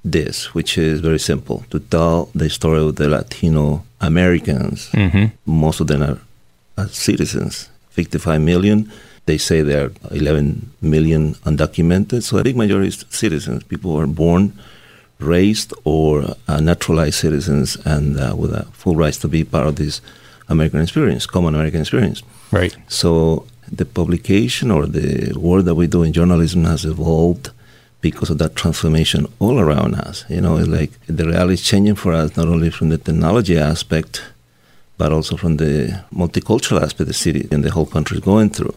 this, 0.04 0.54
which 0.54 0.78
is 0.78 1.00
very 1.00 1.20
simple 1.20 1.64
to 1.70 1.80
tell 1.80 2.30
the 2.34 2.50
story 2.50 2.80
of 2.80 2.96
the 2.96 3.08
Latino 3.08 3.84
Americans. 4.00 4.90
Most 5.46 5.80
of 5.80 5.88
them 5.88 6.02
are, 6.02 6.20
are 6.78 6.88
citizens, 6.88 7.70
55 7.92 8.42
million. 8.42 8.92
They 9.26 9.38
say 9.38 9.62
there 9.62 9.86
are 9.86 9.92
11 10.12 10.72
million 10.82 11.36
undocumented. 11.46 12.24
So 12.24 12.38
a 12.38 12.44
big 12.44 12.58
majority 12.58 12.88
is 12.88 13.06
citizens, 13.10 13.64
people 13.64 13.92
who 13.92 14.00
are 14.00 14.08
born, 14.08 14.58
raised, 15.20 15.74
or 15.84 16.36
uh, 16.48 16.60
naturalized 16.60 17.16
citizens, 17.16 17.78
and 17.86 18.20
uh, 18.20 18.36
with 18.36 18.52
a 18.54 18.64
full 18.74 18.96
rights 18.96 19.18
to 19.18 19.28
be 19.28 19.44
part 19.44 19.68
of 19.68 19.76
this 19.76 20.02
American 20.50 20.82
experience, 20.82 21.28
common 21.28 21.54
American 21.54 21.82
experience. 21.82 22.24
Right. 22.52 22.76
So 22.88 23.46
the 23.72 23.86
publication 23.86 24.72
or 24.72 24.88
the 24.88 25.34
work 25.38 25.66
that 25.66 25.76
we 25.76 25.88
do 25.88 26.04
in 26.04 26.12
journalism 26.12 26.66
has 26.66 26.84
evolved 26.86 27.52
because 28.02 28.30
of 28.30 28.38
that 28.40 28.56
transformation 28.56 29.28
all 29.40 29.60
around 29.60 29.96
us. 29.96 30.26
You 30.30 30.42
know, 30.42 30.58
it's 30.58 30.68
like 30.68 30.92
the 31.08 31.28
reality 31.28 31.54
is 31.54 31.62
changing 31.62 31.96
for 31.96 32.14
us 32.14 32.36
not 32.36 32.48
only 32.48 32.70
from 32.70 32.90
the 32.90 32.98
technology 32.98 33.58
aspect, 33.58 34.24
but 34.98 35.12
also 35.12 35.38
from 35.38 35.58
the 35.58 36.04
multicultural 36.14 36.82
aspect 36.82 37.08
the 37.08 37.14
city 37.14 37.48
and 37.52 37.64
the 37.64 37.72
whole 37.72 37.86
country 37.86 38.18
is 38.18 38.24
going 38.24 38.50
through. 38.50 38.76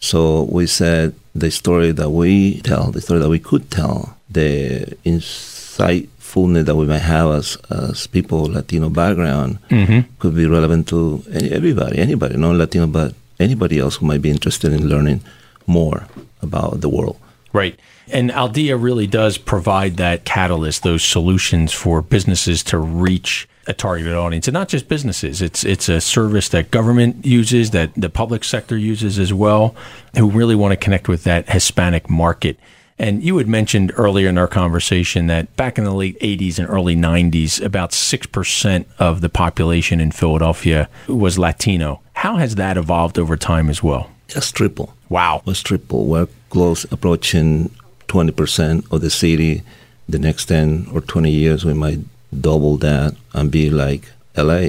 So 0.00 0.42
we 0.44 0.66
said 0.66 1.14
the 1.34 1.50
story 1.50 1.92
that 1.92 2.10
we 2.10 2.60
tell, 2.60 2.90
the 2.90 3.00
story 3.00 3.20
that 3.20 3.28
we 3.28 3.38
could 3.38 3.70
tell, 3.70 4.16
the 4.28 4.96
insightfulness 5.04 6.66
that 6.66 6.76
we 6.76 6.86
might 6.86 6.98
have 6.98 7.30
as, 7.30 7.56
as 7.70 8.06
people 8.06 8.42
Latino 8.44 8.90
background 8.90 9.58
mm-hmm. 9.68 10.00
could 10.18 10.34
be 10.34 10.46
relevant 10.46 10.88
to 10.88 11.24
any, 11.32 11.50
everybody, 11.50 11.98
anybody, 11.98 12.36
not 12.36 12.56
Latino, 12.56 12.86
but 12.86 13.14
anybody 13.40 13.78
else 13.78 13.96
who 13.96 14.06
might 14.06 14.22
be 14.22 14.30
interested 14.30 14.72
in 14.72 14.88
learning 14.88 15.20
more 15.66 16.06
about 16.42 16.80
the 16.80 16.88
world. 16.88 17.18
Right. 17.52 17.78
And 18.08 18.30
Al 18.30 18.48
Día 18.48 18.80
really 18.80 19.06
does 19.06 19.38
provide 19.38 19.96
that 19.96 20.24
catalyst, 20.24 20.82
those 20.82 21.02
solutions 21.02 21.72
for 21.72 22.02
businesses 22.02 22.62
to 22.64 22.78
reach 22.78 23.48
a 23.66 23.72
targeted 23.72 24.14
audience, 24.14 24.46
and 24.46 24.52
not 24.52 24.68
just 24.68 24.88
businesses. 24.88 25.40
It's 25.40 25.64
it's 25.64 25.88
a 25.88 26.00
service 26.00 26.50
that 26.50 26.70
government 26.70 27.24
uses, 27.24 27.70
that 27.70 27.90
the 27.96 28.10
public 28.10 28.44
sector 28.44 28.76
uses 28.76 29.18
as 29.18 29.32
well, 29.32 29.74
who 30.16 30.30
really 30.30 30.54
want 30.54 30.72
to 30.72 30.76
connect 30.76 31.08
with 31.08 31.24
that 31.24 31.48
Hispanic 31.48 32.10
market. 32.10 32.58
And 32.98 33.24
you 33.24 33.38
had 33.38 33.48
mentioned 33.48 33.92
earlier 33.96 34.28
in 34.28 34.38
our 34.38 34.46
conversation 34.46 35.26
that 35.26 35.54
back 35.56 35.78
in 35.78 35.84
the 35.84 35.92
late 35.94 36.18
80s 36.20 36.58
and 36.58 36.68
early 36.68 36.94
90s, 36.94 37.60
about 37.60 37.90
6% 37.90 38.84
of 38.98 39.20
the 39.20 39.28
population 39.28 40.00
in 40.00 40.12
Philadelphia 40.12 40.88
was 41.08 41.36
Latino. 41.36 42.02
How 42.12 42.36
has 42.36 42.54
that 42.54 42.76
evolved 42.76 43.18
over 43.18 43.36
time 43.36 43.68
as 43.68 43.82
well? 43.82 44.10
Just 44.28 44.54
triple. 44.54 44.94
Wow. 45.08 45.42
Was 45.44 45.60
triple. 45.60 46.06
We're 46.06 46.28
close 46.50 46.84
approaching 46.92 47.70
20% 48.14 48.92
of 48.92 49.00
the 49.00 49.10
city. 49.10 49.62
The 50.08 50.18
next 50.18 50.46
10 50.46 50.88
or 50.92 51.00
20 51.00 51.30
years, 51.30 51.64
we 51.64 51.74
might 51.74 52.00
double 52.48 52.76
that 52.78 53.14
and 53.32 53.50
be 53.50 53.70
like 53.70 54.02
LA 54.36 54.64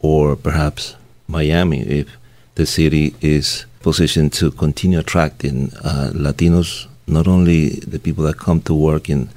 or 0.00 0.36
perhaps 0.36 0.94
Miami 1.28 1.80
if 2.00 2.06
the 2.54 2.66
city 2.66 3.14
is 3.20 3.66
positioned 3.80 4.32
to 4.34 4.50
continue 4.50 4.98
attracting 5.00 5.72
uh, 5.84 6.10
Latinos, 6.14 6.86
not 7.06 7.26
only 7.28 7.80
the 7.92 7.98
people 7.98 8.24
that 8.24 8.38
come 8.38 8.60
to 8.62 8.74
work 8.74 9.10
in, 9.10 9.28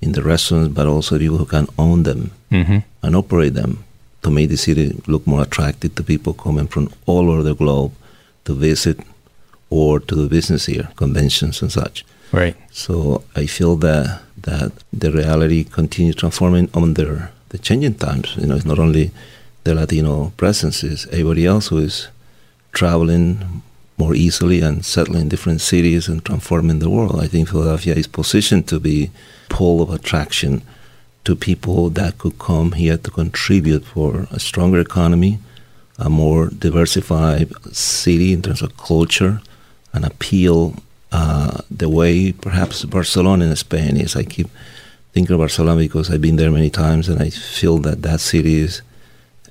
in 0.00 0.12
the 0.12 0.22
restaurants, 0.22 0.72
but 0.74 0.86
also 0.86 1.18
people 1.18 1.38
who 1.38 1.46
can 1.46 1.66
own 1.78 2.02
them 2.04 2.30
Mm-hmm. 2.54 2.78
and 3.02 3.16
operate 3.16 3.54
them 3.54 3.82
to 4.22 4.30
make 4.30 4.48
the 4.48 4.56
city 4.56 4.86
look 5.08 5.26
more 5.26 5.42
attractive 5.42 5.92
to 5.96 6.02
people 6.04 6.32
coming 6.34 6.68
from 6.68 6.88
all 7.04 7.28
over 7.28 7.42
the 7.42 7.54
globe 7.56 7.92
to 8.44 8.54
visit 8.54 8.96
or 9.70 9.98
to 9.98 10.14
do 10.14 10.28
business 10.28 10.66
here, 10.66 10.88
conventions 10.94 11.60
and 11.62 11.72
such. 11.72 12.04
Right. 12.34 12.56
So 12.72 13.22
I 13.36 13.46
feel 13.46 13.76
that 13.76 14.22
that 14.42 14.72
the 14.92 15.10
reality 15.10 15.64
continues 15.64 16.16
transforming 16.16 16.68
under 16.74 17.30
the 17.50 17.58
changing 17.58 17.94
times. 17.94 18.36
You 18.36 18.46
know, 18.46 18.56
it's 18.56 18.66
not 18.66 18.78
only 18.78 19.10
the 19.62 19.74
Latino 19.74 20.32
presence, 20.36 20.82
it's 20.82 21.06
everybody 21.06 21.46
else 21.46 21.68
who 21.68 21.78
is 21.78 22.08
traveling 22.72 23.62
more 23.96 24.14
easily 24.14 24.60
and 24.60 24.84
settling 24.84 25.22
in 25.22 25.28
different 25.28 25.60
cities 25.60 26.08
and 26.08 26.24
transforming 26.24 26.80
the 26.80 26.90
world. 26.90 27.20
I 27.20 27.28
think 27.28 27.48
Philadelphia 27.48 27.94
is 27.94 28.08
positioned 28.08 28.66
to 28.68 28.80
be 28.80 29.10
pole 29.48 29.80
of 29.80 29.90
attraction 29.90 30.62
to 31.24 31.36
people 31.36 31.88
that 31.90 32.18
could 32.18 32.38
come 32.38 32.72
here 32.72 32.98
to 32.98 33.10
contribute 33.10 33.84
for 33.84 34.26
a 34.30 34.40
stronger 34.40 34.80
economy, 34.80 35.38
a 35.98 36.10
more 36.10 36.48
diversified 36.48 37.52
city 37.72 38.32
in 38.32 38.42
terms 38.42 38.60
of 38.60 38.76
culture, 38.76 39.40
and 39.92 40.04
appeal 40.04 40.74
uh, 41.18 41.58
the 41.70 41.88
way 41.98 42.32
perhaps 42.32 42.84
Barcelona 42.84 43.44
in 43.44 43.56
Spain 43.56 43.96
is. 44.04 44.16
I 44.16 44.24
keep 44.24 44.48
thinking 45.12 45.34
of 45.34 45.38
Barcelona 45.46 45.80
because 45.80 46.10
I've 46.10 46.20
been 46.28 46.36
there 46.40 46.50
many 46.50 46.70
times, 46.70 47.08
and 47.08 47.18
I 47.22 47.30
feel 47.30 47.78
that 47.86 48.02
that 48.02 48.20
city 48.20 48.56
is 48.66 48.82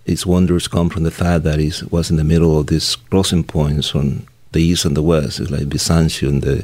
its 0.05 0.25
wonders 0.25 0.67
come 0.67 0.89
from 0.89 1.03
the 1.03 1.12
fact 1.24 1.43
that 1.46 1.60
it 1.60 1.75
was 1.96 2.12
in 2.12 2.17
the 2.17 2.24
middle 2.34 2.60
of 2.60 2.67
these 2.67 2.98
crossing 3.10 3.43
points 3.46 3.88
from 3.93 4.08
the 4.51 4.62
east 4.62 4.84
and 4.86 4.96
the 4.98 5.01
west. 5.13 5.39
It's 5.39 5.50
like 5.55 5.70
Byzantium 5.70 6.34
in 6.36 6.39
the 6.41 6.58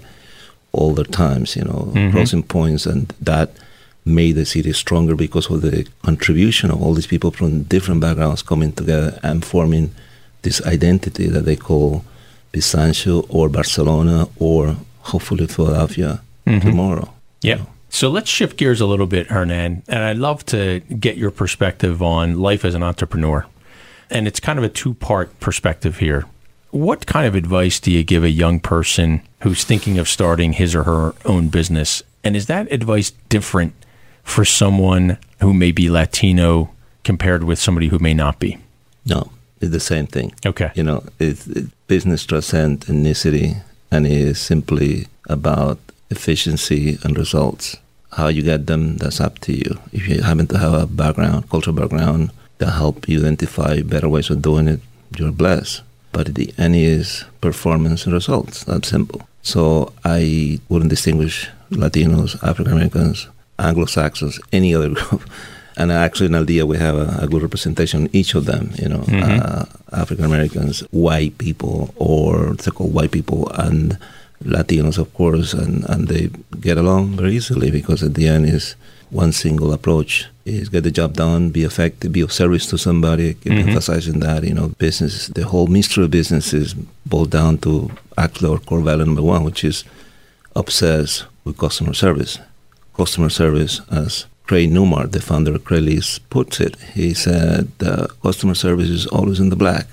older 0.74 1.06
times, 1.06 1.56
you 1.56 1.64
know, 1.70 1.82
Mhm. 1.96 2.12
crossing 2.12 2.44
points, 2.44 2.86
and 2.86 3.02
that 3.22 3.50
made 4.06 4.36
the 4.36 4.46
city 4.46 4.74
stronger 4.74 5.16
because 5.16 5.48
of 5.54 5.62
the 5.62 5.86
contribution 6.04 6.72
of 6.72 6.82
all 6.82 6.94
these 6.94 7.08
people 7.14 7.32
from 7.32 7.64
different 7.76 8.02
backgrounds 8.02 8.42
coming 8.52 8.72
together 8.74 9.12
and 9.24 9.46
forming 9.46 9.92
this 10.42 10.62
identity 10.76 11.28
that 11.30 11.46
they 11.46 11.56
call 11.56 12.04
Byzantium 12.52 13.24
or 13.30 13.48
Barcelona 13.50 14.28
or 14.38 14.76
hopefully 15.10 15.48
Philadelphia 15.48 16.22
Mhm. 16.48 16.62
tomorrow. 16.62 17.14
Yeah. 17.42 17.60
So 17.90 18.10
let's 18.10 18.30
shift 18.30 18.58
gears 18.58 18.82
a 18.82 18.86
little 18.86 19.08
bit, 19.08 19.28
Hernan. 19.28 19.84
And 19.88 20.04
I'd 20.04 20.18
love 20.18 20.46
to 20.48 20.80
get 21.00 21.18
your 21.18 21.32
perspective 21.32 22.02
on 22.02 22.40
life 22.40 22.64
as 22.64 22.76
an 22.76 22.84
entrepreneur. 22.84 23.46
And 24.10 24.28
it's 24.28 24.40
kind 24.40 24.60
of 24.60 24.66
a 24.66 24.70
two 24.70 24.94
part 24.94 25.40
perspective 25.40 25.98
here. 25.98 26.26
What 26.72 27.08
kind 27.08 27.26
of 27.26 27.34
advice 27.36 27.80
do 27.80 27.92
you 27.92 28.04
give 28.04 28.24
a 28.24 28.30
young 28.30 28.60
person 28.60 29.22
who's 29.42 29.64
thinking 29.64 29.98
of 29.98 30.08
starting 30.08 30.54
his 30.54 30.76
or 30.76 30.84
her 30.84 31.14
own 31.26 31.50
business? 31.50 32.04
And 32.24 32.36
is 32.36 32.46
that 32.46 32.72
advice 32.72 33.12
different 33.30 33.74
for 34.24 34.46
someone 34.46 35.18
who 35.40 35.54
may 35.54 35.72
be 35.72 35.90
Latino 35.90 36.70
compared 37.04 37.44
with 37.44 37.58
somebody 37.58 37.88
who 37.88 37.98
may 37.98 38.14
not 38.14 38.40
be? 38.40 38.58
No, 39.06 39.32
it's 39.62 39.72
the 39.72 39.80
same 39.80 40.06
thing. 40.06 40.34
Okay. 40.46 40.70
You 40.76 40.84
know, 40.84 41.04
it, 41.18 41.48
it, 41.48 41.66
business 41.88 42.24
transcends 42.26 42.86
ethnicity 42.86 43.62
and 43.92 44.06
it 44.06 44.12
is 44.12 44.40
simply 44.40 45.08
about 45.28 45.80
efficiency 46.10 46.98
and 47.04 47.18
results. 47.18 47.78
How 48.14 48.28
you 48.28 48.42
get 48.42 48.66
them, 48.68 48.98
that's 48.98 49.22
up 49.22 49.40
to 49.40 49.54
you. 49.54 49.80
If 49.92 50.08
you 50.08 50.22
happen 50.22 50.48
to 50.48 50.58
have 50.58 50.74
a 50.74 50.88
background, 50.88 51.50
cultural 51.50 51.76
background 51.76 52.32
that 52.58 52.72
help 52.72 53.08
you 53.08 53.20
identify 53.20 53.82
better 53.82 54.10
ways 54.10 54.30
of 54.30 54.42
doing 54.42 54.68
it, 54.68 54.82
you're 55.16 55.32
blessed. 55.32 55.82
But 56.12 56.36
the 56.36 56.54
end 56.58 56.76
is 56.76 57.24
performance 57.40 58.06
and 58.06 58.14
results. 58.14 58.64
That's 58.64 58.88
simple. 58.88 59.28
So 59.42 59.94
I 60.04 60.60
wouldn't 60.70 60.90
distinguish 60.90 61.50
Latinos, 61.72 62.42
African 62.44 62.74
Americans, 62.74 63.28
Anglo 63.58 63.86
Saxons, 63.86 64.40
any 64.52 64.74
other 64.74 64.90
group. 64.94 65.22
And 65.78 65.92
actually, 65.92 66.28
in 66.28 66.36
Al 66.36 66.46
Día, 66.46 66.64
we 66.68 66.78
have 66.78 66.96
a, 66.98 67.20
a 67.24 67.28
good 67.28 67.42
representation 67.42 68.02
in 68.06 68.16
each 68.16 68.36
of 68.36 68.46
them. 68.46 68.72
You 68.82 68.90
know, 68.90 69.00
Mhm. 69.08 69.40
uh, 69.46 69.66
African 69.94 70.26
Americans, 70.26 70.84
white 70.92 71.38
people, 71.38 71.94
or 71.96 72.56
so-called 72.60 72.94
white 72.94 73.12
people, 73.12 73.50
and 73.56 73.98
Latinos, 74.44 74.98
of 74.98 75.14
course, 75.14 75.54
and, 75.54 75.84
and 75.90 76.08
they 76.08 76.30
get 76.62 76.78
along 76.78 77.18
very 77.18 77.36
easily 77.36 77.72
because 77.72 78.02
at 78.04 78.14
the 78.14 78.28
end 78.28 78.46
is 78.46 78.76
one 79.12 79.32
single 79.34 79.74
approach 79.74 80.28
is 80.46 80.70
get 80.70 80.84
the 80.84 80.92
job 80.92 81.14
done, 81.14 81.50
be 81.50 81.64
effective, 81.64 82.12
be 82.14 82.22
of 82.22 82.32
service 82.32 82.66
to 82.68 82.78
somebody, 82.78 83.34
keep 83.34 83.52
Mhm. 83.54 83.68
emphasizing 83.68 84.20
that, 84.22 84.44
you 84.44 84.54
know, 84.54 84.70
business, 84.78 85.28
the 85.28 85.44
whole 85.44 85.68
mystery 85.68 86.06
of 86.06 86.12
business 86.12 86.54
is 86.54 86.74
boiled 87.06 87.32
down 87.32 87.58
to 87.58 87.92
actually 88.18 88.50
our 88.52 88.60
core 88.60 88.82
value 88.82 89.06
number 89.06 89.22
one, 89.22 89.44
which 89.44 89.64
is 89.64 89.84
obsessed 90.56 91.26
with 91.44 91.58
customer 91.58 91.94
service. 91.94 92.40
Customer 92.96 93.30
service, 93.30 93.82
as 93.92 94.26
Craig 94.50 94.72
Newmark, 94.72 95.12
the 95.12 95.22
founder 95.22 95.54
of 95.54 95.64
Craigslist, 95.64 96.22
puts 96.32 96.60
it, 96.60 96.76
he 96.96 97.14
said, 97.14 97.68
uh, 97.86 98.08
customer 98.24 98.56
service 98.56 98.90
is 98.90 99.06
always 99.06 99.40
in 99.40 99.50
the 99.50 99.56
black. 99.56 99.86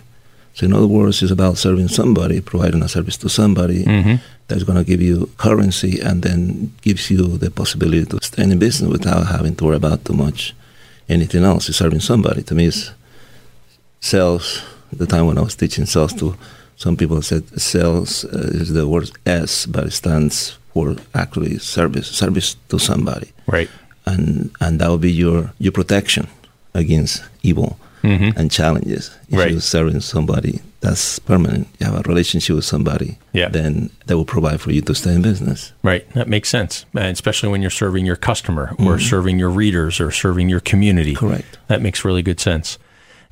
So 0.55 0.65
in 0.65 0.73
other 0.73 0.87
words, 0.87 1.23
it's 1.23 1.31
about 1.31 1.59
serving 1.59 1.89
somebody, 1.89 2.41
providing 2.41 2.83
a 2.83 2.89
service 2.89 3.19
to 3.19 3.29
somebody 3.29 3.85
Mm-hmm. 3.85 4.15
that's 4.49 4.65
going 4.65 4.79
to 4.79 4.91
give 4.93 5.03
you 5.03 5.29
currency 5.37 6.01
and 6.01 6.23
then 6.23 6.73
gives 6.81 7.11
you 7.11 7.37
the 7.37 7.51
possibility 7.51 8.07
to 8.07 8.19
stay 8.23 8.45
in 8.45 8.59
business 8.59 8.91
without 8.91 9.27
having 9.27 9.55
to 9.57 9.65
worry 9.67 9.77
about 9.77 10.07
too 10.07 10.15
much 10.15 10.55
anything 11.17 11.45
else. 11.45 11.69
It's 11.69 11.77
serving 11.79 12.01
somebody. 12.01 12.43
To 12.45 12.55
me, 12.55 12.65
it's 12.69 12.93
sales. 14.01 14.63
At 14.93 14.99
the 14.99 15.07
time 15.07 15.27
when 15.27 15.37
I 15.37 15.43
was 15.43 15.55
teaching 15.55 15.85
sales 15.85 16.15
to 16.15 16.35
some 16.77 16.97
people 16.97 17.21
said 17.21 17.45
sales 17.61 18.25
uh, 18.25 18.61
is 18.63 18.73
the 18.73 18.87
word 18.89 19.11
S, 19.27 19.67
but 19.67 19.85
it 19.85 19.93
stands 19.93 20.57
for 20.73 20.97
actually 21.15 21.59
service, 21.59 22.07
service 22.09 22.57
to 22.71 22.79
somebody, 22.79 23.29
Right. 23.47 23.69
And 24.07 24.51
and 24.61 24.81
that 24.81 24.89
will 24.89 24.99
be 24.99 25.13
your 25.13 25.53
your 25.59 25.73
protection 25.73 26.27
against 26.75 27.23
evil 27.43 27.79
Mm-hmm. 28.03 28.39
and 28.39 28.53
challenges. 28.53 29.11
If 29.31 29.39
Right. 29.39 29.51
you're 29.51 29.61
serving 29.61 30.01
somebody 30.01 30.61
that's 30.81 31.19
permanent, 31.19 31.67
you 31.81 31.87
have 31.87 31.97
a 31.97 32.03
relationship 32.09 32.55
with 32.55 32.65
somebody, 32.65 33.19
Yeah. 33.33 33.49
then 33.49 33.91
that 34.07 34.17
will 34.17 34.25
provide 34.25 34.61
for 34.61 34.71
you 34.71 34.81
to 34.83 34.95
stay 34.95 35.13
in 35.15 35.23
business. 35.23 35.73
Right. 35.83 36.05
That 36.15 36.29
makes 36.29 36.49
sense. 36.49 36.85
And 36.95 37.07
especially 37.09 37.49
when 37.49 37.63
you're 37.63 37.71
serving 37.85 38.07
your 38.07 38.15
customer 38.15 38.77
or 38.79 39.01
serving 39.01 39.41
your 39.41 39.51
readers 39.51 39.99
or 39.99 40.13
serving 40.13 40.49
your 40.49 40.61
community. 40.61 41.15
Correct. 41.17 41.59
That 41.67 41.83
makes 41.83 42.05
really 42.05 42.23
good 42.23 42.39
sense. 42.39 42.79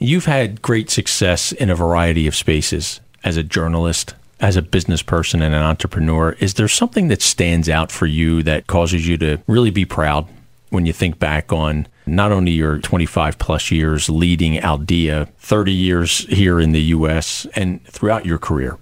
You've 0.00 0.24
had 0.26 0.60
great 0.60 0.90
success 0.90 1.52
in 1.52 1.70
a 1.70 1.76
variety 1.76 2.26
of 2.26 2.34
spaces 2.34 2.98
as 3.22 3.36
a 3.36 3.44
journalist, 3.44 4.14
as 4.40 4.56
a 4.56 4.62
business 4.62 5.02
person, 5.02 5.40
and 5.40 5.54
an 5.54 5.62
entrepreneur. 5.62 6.34
Is 6.40 6.54
there 6.54 6.68
something 6.68 7.06
that 7.08 7.22
stands 7.22 7.68
out 7.68 7.92
for 7.92 8.06
you 8.06 8.42
that 8.42 8.66
causes 8.66 9.06
you 9.06 9.16
to 9.18 9.38
really 9.46 9.70
be 9.70 9.84
proud 9.84 10.26
when 10.74 10.84
you 10.86 10.92
think 10.92 11.18
back 11.18 11.52
on 11.52 11.86
not 12.06 12.32
only 12.32 12.50
your 12.52 12.78
25 12.78 13.38
plus 13.38 13.70
years 13.70 14.10
leading 14.10 14.58
Al 14.58 14.78
Día, 14.78 15.28
30 15.38 15.72
years 15.72 16.26
here 16.28 16.60
in 16.60 16.72
the 16.72 16.82
U.S., 16.98 17.46
and 17.56 17.82
throughout 17.86 18.26
your 18.26 18.38
career? 18.38 18.76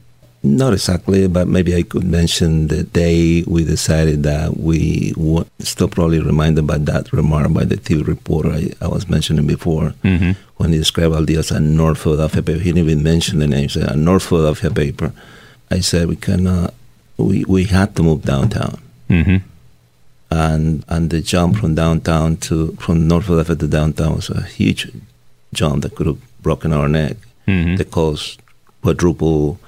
Not 0.44 0.72
exactly, 0.72 1.28
but 1.28 1.46
maybe 1.46 1.72
I 1.76 1.82
could 1.84 2.02
mention 2.02 2.66
the 2.66 2.82
day 2.82 3.44
we 3.46 3.62
decided 3.64 4.24
that 4.24 4.56
we 4.56 5.14
would 5.16 5.46
still 5.60 5.86
probably 5.86 6.18
reminded 6.18 6.66
by 6.66 6.78
that 6.78 7.12
remark 7.12 7.52
by 7.52 7.64
the 7.64 7.76
TV 7.76 8.04
reporter 8.04 8.50
I, 8.50 8.72
I 8.80 8.88
was 8.88 9.08
mentioning 9.08 9.46
before 9.46 9.94
Mm-hmm. 10.02 10.32
when 10.56 10.72
he 10.72 10.78
described 10.78 11.14
Al 11.14 11.24
Día 11.24 11.38
as 11.38 11.52
a 11.52 11.60
North 11.60 11.98
Philadelphia 12.02 12.42
paper. 12.42 12.58
He 12.58 12.72
didn't 12.72 12.90
even 12.90 13.04
mention 13.04 13.38
the 13.38 13.46
name. 13.46 13.62
He 13.62 13.68
said 13.68 13.88
a 13.88 13.94
North 13.96 14.24
Philadelphia 14.26 14.70
paper. 14.72 15.12
I 15.70 15.78
said 15.78 16.08
we 16.08 16.16
cannot. 16.16 16.74
We 17.18 17.44
we 17.44 17.64
had 17.64 17.94
to 17.96 18.02
move 18.02 18.22
downtown. 18.22 18.82
Mm-hmm. 19.08 19.36
And 20.32 20.84
and 20.88 21.10
the 21.10 21.20
jump 21.20 21.56
from 21.56 21.74
downtown 21.74 22.36
to 22.38 22.72
from 22.76 23.06
North 23.06 23.26
Philadelphia 23.26 23.56
to 23.56 23.68
downtown 23.68 24.16
was 24.16 24.30
a 24.30 24.42
huge 24.42 24.90
jump 25.52 25.82
that 25.82 25.94
could 25.94 26.06
have 26.06 26.42
broken 26.42 26.72
our 26.72 26.88
neck. 26.88 27.16
Mm-hmm. 27.46 27.76
The 27.76 27.84
cost 27.84 28.40
quadruple, 28.82 29.58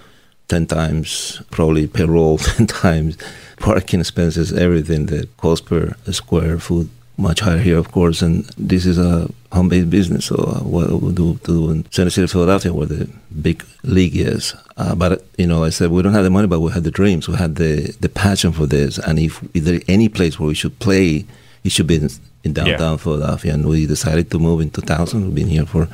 10 0.49 0.67
times 0.67 1.43
probably 1.51 1.87
payroll, 1.87 2.39
10 2.57 2.67
times 2.67 3.19
parking 3.59 4.01
expenses, 4.01 4.53
everything, 4.53 5.07
the 5.07 5.29
cost 5.37 5.67
per 5.67 5.95
square 6.11 6.59
foot 6.59 6.89
much 7.17 7.41
higher 7.41 7.59
here, 7.59 7.79
of 7.79 7.93
course. 7.93 8.23
And 8.23 8.45
this 8.57 8.87
is 8.87 8.99
a 8.99 9.29
home-based 9.53 9.91
business, 9.91 10.27
so 10.27 10.37
uh, 10.37 10.61
what 10.65 10.91
we 11.01 11.13
do, 11.13 11.35
do 11.45 11.71
in 11.71 11.91
Center 11.91 12.11
City, 12.11 12.27
Philadelphia, 12.27 12.73
where 12.73 12.87
the 12.87 13.09
big 13.41 13.65
league 13.83 14.17
is. 14.17 14.55
Uh, 14.77 14.95
but 14.95 15.25
you 15.39 15.47
know, 15.47 15.65
I 15.65 15.71
said 15.71 15.91
we 15.91 16.03
don't 16.03 16.13
have 16.13 16.25
the 16.25 16.31
money, 16.31 16.49
but 16.49 16.61
we 16.61 16.73
had 16.73 16.85
the 16.85 16.91
dreams. 16.91 17.29
We 17.29 17.37
had 17.37 17.57
the 17.57 17.95
the 18.01 18.09
passion 18.09 18.53
for 18.53 18.67
this, 18.67 18.99
and 18.99 19.19
if, 19.19 19.43
if 19.55 19.65
there 19.65 19.81
any 19.89 20.09
place 20.09 20.39
where 20.39 20.49
we 20.49 20.55
should 20.55 20.79
play, 20.79 21.25
it 21.63 21.73
should 21.73 21.87
be 21.87 21.97
in, 21.97 22.09
in 22.43 22.53
downtown 22.53 22.93
yeah. 22.93 22.97
Philadelphia. 22.97 23.55
And 23.55 23.67
we 23.67 23.87
decided 23.87 24.31
to 24.33 24.39
move 24.39 24.61
in 24.61 24.71
2000. 24.71 25.25
We've 25.25 25.35
been 25.35 25.49
here 25.49 25.67
for 25.67 25.89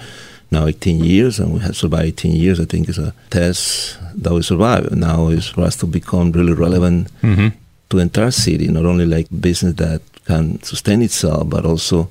now 0.50 0.66
18 0.66 1.04
years, 1.04 1.38
and 1.38 1.52
we 1.52 1.60
have 1.60 1.76
survived 1.76 2.06
18 2.06 2.32
years. 2.32 2.60
I 2.60 2.64
think 2.64 2.88
is 2.88 2.98
a 2.98 3.14
test 3.28 3.98
that 4.14 4.32
we 4.32 4.42
survived. 4.42 4.96
Now 4.96 5.28
is 5.28 5.48
for 5.48 5.62
us 5.62 5.76
to 5.76 5.86
become 5.86 6.32
really 6.32 6.54
relevant 6.54 7.08
mm-hmm. 7.20 7.48
to 7.90 7.96
the 7.96 8.02
entire 8.02 8.30
city, 8.30 8.68
not 8.68 8.86
only 8.86 9.04
like 9.04 9.28
business 9.40 9.74
that 9.74 10.00
can 10.30 10.62
sustain 10.62 11.02
itself, 11.02 11.48
but 11.50 11.64
also 11.64 12.08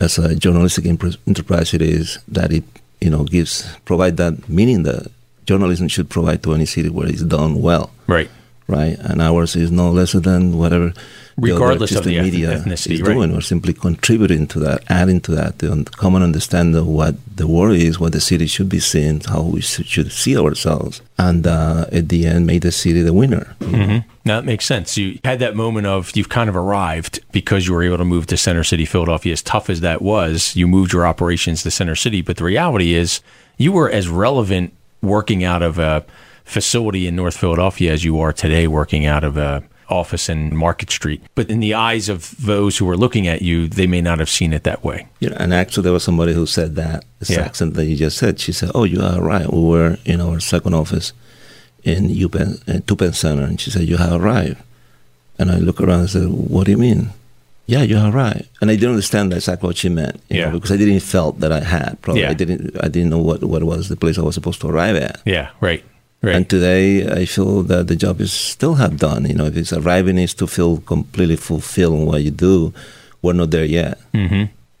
as 0.00 0.18
a 0.18 0.34
journalistic 0.34 0.84
enterprise 1.30 1.72
it 1.72 1.82
is 1.82 2.18
that 2.26 2.50
it 2.52 2.64
you 3.00 3.10
know 3.10 3.22
gives 3.24 3.52
provide 3.84 4.16
that 4.16 4.34
meaning 4.48 4.82
that 4.82 5.06
journalism 5.46 5.86
should 5.88 6.08
provide 6.10 6.42
to 6.42 6.52
any 6.54 6.66
city 6.66 6.88
where 6.88 7.08
it's 7.08 7.22
done 7.22 7.52
well. 7.62 7.86
Right. 8.06 8.30
Right. 8.66 8.98
And 8.98 9.20
ours 9.20 9.56
is 9.56 9.70
no 9.70 9.90
lesser 9.90 10.20
than 10.20 10.56
whatever 10.56 10.94
regardless 11.36 11.90
the 11.90 11.98
of 11.98 12.04
the 12.04 12.20
media 12.20 12.58
ethnicity, 12.58 12.92
is 12.92 13.02
right? 13.02 13.14
doing. 13.14 13.32
We're 13.32 13.40
simply 13.40 13.72
contributing 13.72 14.46
to 14.48 14.58
that, 14.60 14.84
adding 14.88 15.20
to 15.22 15.32
that, 15.32 15.58
the 15.58 15.84
common 15.96 16.22
understanding 16.22 16.76
of 16.76 16.86
what 16.86 17.16
the 17.36 17.46
world 17.46 17.76
is, 17.76 17.98
what 17.98 18.12
the 18.12 18.20
city 18.20 18.46
should 18.46 18.68
be 18.68 18.80
seen, 18.80 19.20
how 19.20 19.42
we 19.42 19.60
should 19.60 20.12
see 20.12 20.36
ourselves, 20.36 21.02
and 21.18 21.46
uh, 21.46 21.86
at 21.92 22.08
the 22.08 22.26
end, 22.26 22.46
make 22.46 22.62
the 22.62 22.72
city 22.72 23.02
the 23.02 23.12
winner. 23.12 23.56
Mm-hmm. 23.60 24.08
Now 24.24 24.40
that 24.40 24.46
makes 24.46 24.64
sense. 24.64 24.96
You 24.96 25.18
had 25.24 25.38
that 25.40 25.54
moment 25.56 25.86
of 25.86 26.16
you've 26.16 26.28
kind 26.28 26.48
of 26.48 26.56
arrived 26.56 27.20
because 27.32 27.66
you 27.66 27.74
were 27.74 27.82
able 27.82 27.98
to 27.98 28.04
move 28.04 28.26
to 28.28 28.36
Center 28.36 28.64
City, 28.64 28.84
Philadelphia. 28.84 29.32
As 29.32 29.42
tough 29.42 29.68
as 29.68 29.80
that 29.80 30.00
was, 30.00 30.54
you 30.56 30.66
moved 30.66 30.92
your 30.92 31.06
operations 31.06 31.62
to 31.62 31.70
Center 31.70 31.96
City. 31.96 32.22
But 32.22 32.36
the 32.36 32.44
reality 32.44 32.94
is, 32.94 33.20
you 33.58 33.72
were 33.72 33.90
as 33.90 34.08
relevant 34.08 34.74
working 35.02 35.44
out 35.44 35.62
of 35.62 35.78
a 35.78 36.04
facility 36.44 37.06
in 37.06 37.16
North 37.16 37.36
Philadelphia 37.36 37.92
as 37.92 38.04
you 38.04 38.20
are 38.20 38.32
today 38.32 38.66
working 38.66 39.06
out 39.06 39.24
of 39.24 39.36
a 39.36 39.62
office 39.88 40.28
in 40.28 40.56
Market 40.56 40.90
Street. 40.90 41.22
But 41.34 41.50
in 41.50 41.60
the 41.60 41.74
eyes 41.74 42.08
of 42.08 42.34
those 42.44 42.78
who 42.78 42.88
are 42.88 42.96
looking 42.96 43.26
at 43.26 43.42
you, 43.42 43.68
they 43.68 43.86
may 43.86 44.00
not 44.00 44.18
have 44.18 44.30
seen 44.30 44.52
it 44.52 44.64
that 44.64 44.82
way. 44.82 45.06
Yeah, 45.20 45.34
and 45.36 45.52
actually, 45.52 45.84
there 45.84 45.92
was 45.92 46.04
somebody 46.04 46.32
who 46.32 46.46
said 46.46 46.74
that, 46.76 47.04
this 47.18 47.30
yeah. 47.30 47.40
accent 47.40 47.74
that 47.74 47.86
you 47.86 47.96
just 47.96 48.18
said. 48.18 48.40
She 48.40 48.52
said, 48.52 48.70
Oh, 48.74 48.84
you 48.84 49.00
are 49.02 49.20
right. 49.20 49.50
We 49.52 49.62
were 49.62 49.98
in 50.04 50.20
our 50.20 50.40
second 50.40 50.74
office 50.74 51.12
in 51.82 52.08
UPenn, 52.08 52.66
in 52.66 52.82
Penn 52.82 53.12
Center. 53.12 53.42
And 53.42 53.60
she 53.60 53.70
said, 53.70 53.82
You 53.82 53.98
have 53.98 54.20
arrived. 54.20 54.62
And 55.38 55.50
I 55.50 55.58
look 55.58 55.80
around 55.80 56.00
and 56.00 56.10
said, 56.10 56.28
What 56.28 56.64
do 56.64 56.72
you 56.72 56.78
mean? 56.78 57.10
Yeah, 57.66 57.82
you 57.82 57.96
are 57.96 58.12
right. 58.12 58.46
And 58.60 58.70
I 58.70 58.74
didn't 58.74 58.90
understand 58.90 59.32
exactly 59.32 59.66
what 59.66 59.78
she 59.78 59.88
meant, 59.88 60.20
yeah. 60.28 60.46
Know, 60.46 60.52
because 60.52 60.70
I 60.70 60.76
didn't 60.76 61.00
felt 61.00 61.40
that 61.40 61.50
I 61.50 61.60
had. 61.60 61.98
Probably 62.02 62.22
yeah. 62.22 62.30
I 62.30 62.34
didn't. 62.34 62.76
I 62.82 62.88
didn't 62.88 63.08
know 63.08 63.18
what 63.18 63.42
what 63.42 63.62
was 63.62 63.88
the 63.88 63.96
place 63.96 64.18
I 64.18 64.22
was 64.22 64.34
supposed 64.34 64.60
to 64.60 64.68
arrive 64.68 64.96
at. 64.96 65.22
Yeah, 65.24 65.50
right. 65.62 65.82
Right. 66.24 66.36
And 66.36 66.48
today, 66.48 67.06
I 67.06 67.26
feel 67.26 67.62
that 67.64 67.88
the 67.88 67.96
job 67.96 68.20
is 68.20 68.32
still 68.32 68.76
have 68.76 68.96
done. 68.96 69.26
You 69.26 69.34
know, 69.34 69.44
if 69.44 69.56
it's 69.56 69.74
arriving 69.74 70.16
is 70.16 70.32
to 70.34 70.46
feel 70.46 70.78
completely 70.78 71.36
fulfilled 71.36 72.00
in 72.00 72.06
what 72.06 72.22
you 72.22 72.30
do, 72.30 72.72
we're 73.20 73.34
not 73.34 73.50
there 73.50 73.66
yet. 73.66 73.98
Mm-hmm. 74.14 74.34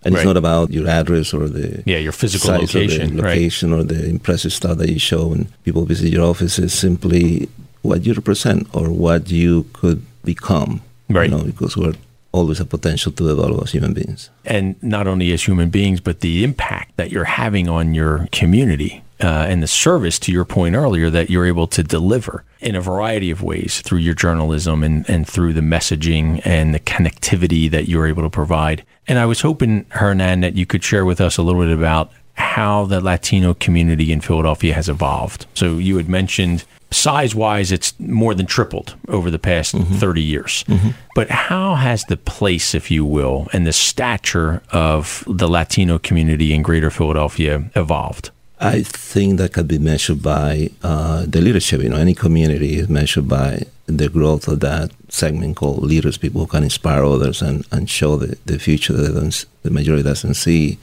And 0.04 0.14
right. 0.14 0.14
it's 0.14 0.24
not 0.24 0.38
about 0.38 0.70
your 0.70 0.88
address 0.88 1.34
or 1.34 1.48
the 1.48 1.82
yeah 1.84 1.98
your 1.98 2.12
physical 2.12 2.50
location, 2.50 3.16
location 3.16 3.72
right. 3.72 3.80
or 3.80 3.84
the 3.84 4.08
impressive 4.08 4.52
stuff 4.52 4.78
that 4.78 4.90
you 4.90 4.98
show 4.98 5.28
when 5.28 5.46
people 5.64 5.84
visit 5.84 6.10
your 6.10 6.24
office. 6.24 6.58
It's 6.58 6.74
simply 6.74 7.48
what 7.82 8.06
you 8.06 8.14
represent 8.14 8.66
or 8.74 8.90
what 8.90 9.30
you 9.30 9.64
could 9.74 10.02
become. 10.24 10.80
Right. 11.10 11.30
You 11.30 11.36
know, 11.36 11.44
because 11.44 11.76
we're 11.76 11.94
always 12.32 12.58
a 12.58 12.64
potential 12.64 13.12
to 13.12 13.30
evolve 13.30 13.62
as 13.62 13.72
human 13.72 13.92
beings. 13.92 14.30
And 14.44 14.82
not 14.82 15.06
only 15.06 15.32
as 15.32 15.42
human 15.44 15.70
beings, 15.70 16.00
but 16.00 16.20
the 16.20 16.42
impact 16.42 16.96
that 16.96 17.12
you're 17.12 17.24
having 17.24 17.68
on 17.68 17.94
your 17.94 18.28
community 18.32 19.03
uh, 19.20 19.46
and 19.48 19.62
the 19.62 19.68
service, 19.68 20.18
to 20.20 20.32
your 20.32 20.44
point 20.44 20.74
earlier, 20.74 21.10
that 21.10 21.30
you're 21.30 21.46
able 21.46 21.66
to 21.68 21.82
deliver 21.82 22.44
in 22.60 22.74
a 22.74 22.80
variety 22.80 23.30
of 23.30 23.42
ways 23.42 23.80
through 23.82 23.98
your 23.98 24.14
journalism 24.14 24.82
and, 24.82 25.08
and 25.08 25.26
through 25.26 25.52
the 25.52 25.60
messaging 25.60 26.40
and 26.44 26.74
the 26.74 26.80
connectivity 26.80 27.70
that 27.70 27.88
you're 27.88 28.06
able 28.06 28.22
to 28.22 28.30
provide. 28.30 28.84
And 29.06 29.18
I 29.18 29.26
was 29.26 29.42
hoping, 29.42 29.86
Hernan, 29.90 30.40
that 30.40 30.56
you 30.56 30.66
could 30.66 30.82
share 30.82 31.04
with 31.04 31.20
us 31.20 31.36
a 31.36 31.42
little 31.42 31.62
bit 31.62 31.72
about 31.72 32.10
how 32.34 32.84
the 32.86 33.00
Latino 33.00 33.54
community 33.54 34.10
in 34.10 34.20
Philadelphia 34.20 34.74
has 34.74 34.88
evolved. 34.88 35.46
So 35.54 35.78
you 35.78 35.96
had 35.96 36.08
mentioned 36.08 36.64
size 36.90 37.34
wise, 37.34 37.72
it's 37.72 37.98
more 37.98 38.34
than 38.34 38.46
tripled 38.46 38.96
over 39.08 39.30
the 39.30 39.38
past 39.38 39.74
mm-hmm. 39.74 39.94
30 39.94 40.22
years. 40.22 40.64
Mm-hmm. 40.64 40.90
But 41.14 41.30
how 41.30 41.74
has 41.74 42.04
the 42.04 42.16
place, 42.16 42.74
if 42.74 42.90
you 42.90 43.04
will, 43.04 43.48
and 43.52 43.66
the 43.66 43.72
stature 43.72 44.62
of 44.70 45.24
the 45.26 45.48
Latino 45.48 45.98
community 45.98 46.52
in 46.52 46.62
greater 46.62 46.90
Philadelphia 46.90 47.70
evolved? 47.76 48.30
I 48.60 48.82
think 48.82 49.38
that 49.38 49.52
can 49.52 49.66
be 49.66 49.78
measured 49.78 50.22
by 50.22 50.70
uh, 50.82 51.24
the 51.26 51.40
leadership. 51.40 51.82
You 51.82 51.88
know, 51.88 51.96
any 51.96 52.14
community 52.14 52.76
is 52.78 52.88
measured 52.88 53.28
by 53.28 53.64
the 53.86 54.08
growth 54.08 54.48
of 54.48 54.60
that 54.60 54.90
segment 55.08 55.56
called 55.56 55.82
leaders, 55.82 56.16
people 56.18 56.40
who 56.40 56.46
can 56.46 56.62
inspire 56.62 57.04
others 57.04 57.42
and, 57.42 57.66
and 57.70 57.90
show 57.90 58.16
the, 58.16 58.38
the 58.46 58.58
future 58.58 58.92
that 58.92 59.46
the 59.62 59.70
majority 59.70 60.02
doesn't 60.02 60.34
see. 60.34 60.78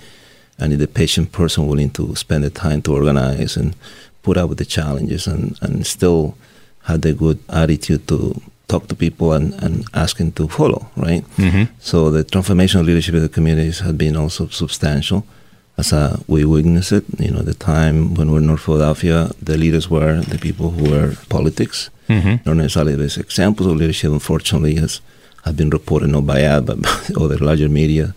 And 0.59 0.73
the 0.73 0.87
patient 0.87 1.31
person 1.31 1.65
willing 1.65 1.89
to 1.91 2.15
spend 2.15 2.43
the 2.43 2.51
time 2.51 2.83
to 2.83 2.93
organize 2.93 3.57
and 3.57 3.75
put 4.21 4.37
up 4.37 4.49
with 4.49 4.59
the 4.59 4.65
challenges 4.65 5.25
and, 5.25 5.57
and 5.61 5.87
still 5.87 6.37
have 6.83 7.01
the 7.01 7.13
good 7.13 7.39
attitude 7.49 8.07
to 8.09 8.39
talk 8.67 8.87
to 8.87 8.95
people 8.95 9.33
and, 9.33 9.53
and 9.63 9.85
ask 9.93 10.17
them 10.17 10.31
to 10.33 10.47
follow, 10.47 10.89
right? 10.95 11.23
Mm-hmm. 11.37 11.73
So 11.79 12.11
the 12.11 12.23
transformational 12.23 12.85
leadership 12.85 13.15
of 13.15 13.21
the 13.21 13.29
communities 13.29 13.79
has 13.79 13.93
been 13.93 14.15
also 14.15 14.47
substantial. 14.47 15.25
As 15.77 15.93
a, 15.93 16.19
we 16.27 16.45
witness 16.45 16.91
it, 16.91 17.05
you 17.17 17.31
know, 17.31 17.41
the 17.41 17.53
time 17.53 18.13
when 18.13 18.31
we're 18.31 18.39
in 18.39 18.47
North 18.47 18.61
Philadelphia, 18.61 19.31
the 19.41 19.57
leaders 19.57 19.89
were 19.89 20.21
the 20.21 20.37
people 20.37 20.71
who 20.71 20.91
were 20.91 21.15
politics. 21.29 21.89
Mm-hmm. 22.07 22.47
Not 22.47 22.57
necessarily 22.57 22.95
there's 22.95 23.17
examples 23.17 23.67
of 23.67 23.77
leadership, 23.77 24.11
unfortunately, 24.11 24.75
has 24.75 25.01
have 25.45 25.57
been 25.57 25.71
reported 25.71 26.09
not 26.09 26.27
by 26.27 26.43
us, 26.43 26.63
but 26.63 26.81
by 26.81 26.89
other 27.17 27.37
larger 27.37 27.69
media 27.69 28.13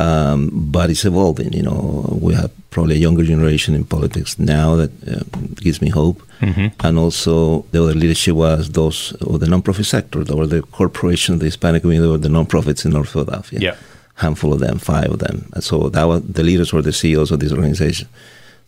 um, 0.00 0.50
but 0.52 0.90
it's 0.90 1.04
evolving. 1.04 1.52
You 1.52 1.62
know, 1.62 2.18
we 2.20 2.34
have 2.34 2.50
probably 2.70 2.96
a 2.96 2.98
younger 2.98 3.24
generation 3.24 3.74
in 3.74 3.84
politics 3.84 4.38
now 4.38 4.74
that 4.76 4.90
uh, 5.06 5.22
gives 5.56 5.82
me 5.82 5.90
hope. 5.90 6.22
Mm-hmm. 6.40 6.68
And 6.86 6.98
also, 6.98 7.62
the 7.72 7.82
other 7.82 7.94
leadership 7.94 8.34
was 8.34 8.70
those 8.70 9.12
of 9.20 9.40
the 9.40 9.46
nonprofit 9.46 9.84
sector, 9.84 10.20
or 10.32 10.46
the 10.46 10.62
corporations, 10.62 11.40
the 11.40 11.46
Hispanic 11.46 11.82
community, 11.82 12.10
or 12.10 12.18
the 12.18 12.28
nonprofits 12.28 12.84
in 12.84 12.92
North 12.92 13.10
Philadelphia. 13.10 13.60
Yeah. 13.60 13.76
Handful 14.20 14.52
of 14.52 14.60
them, 14.60 14.78
five 14.78 15.10
of 15.10 15.18
them. 15.18 15.48
And 15.54 15.64
so 15.64 15.88
that 15.88 16.04
was 16.04 16.22
the 16.22 16.42
leaders 16.42 16.72
were 16.72 16.82
the 16.82 16.92
CEOs 16.92 17.30
of 17.30 17.40
this 17.40 17.52
organization. 17.52 18.08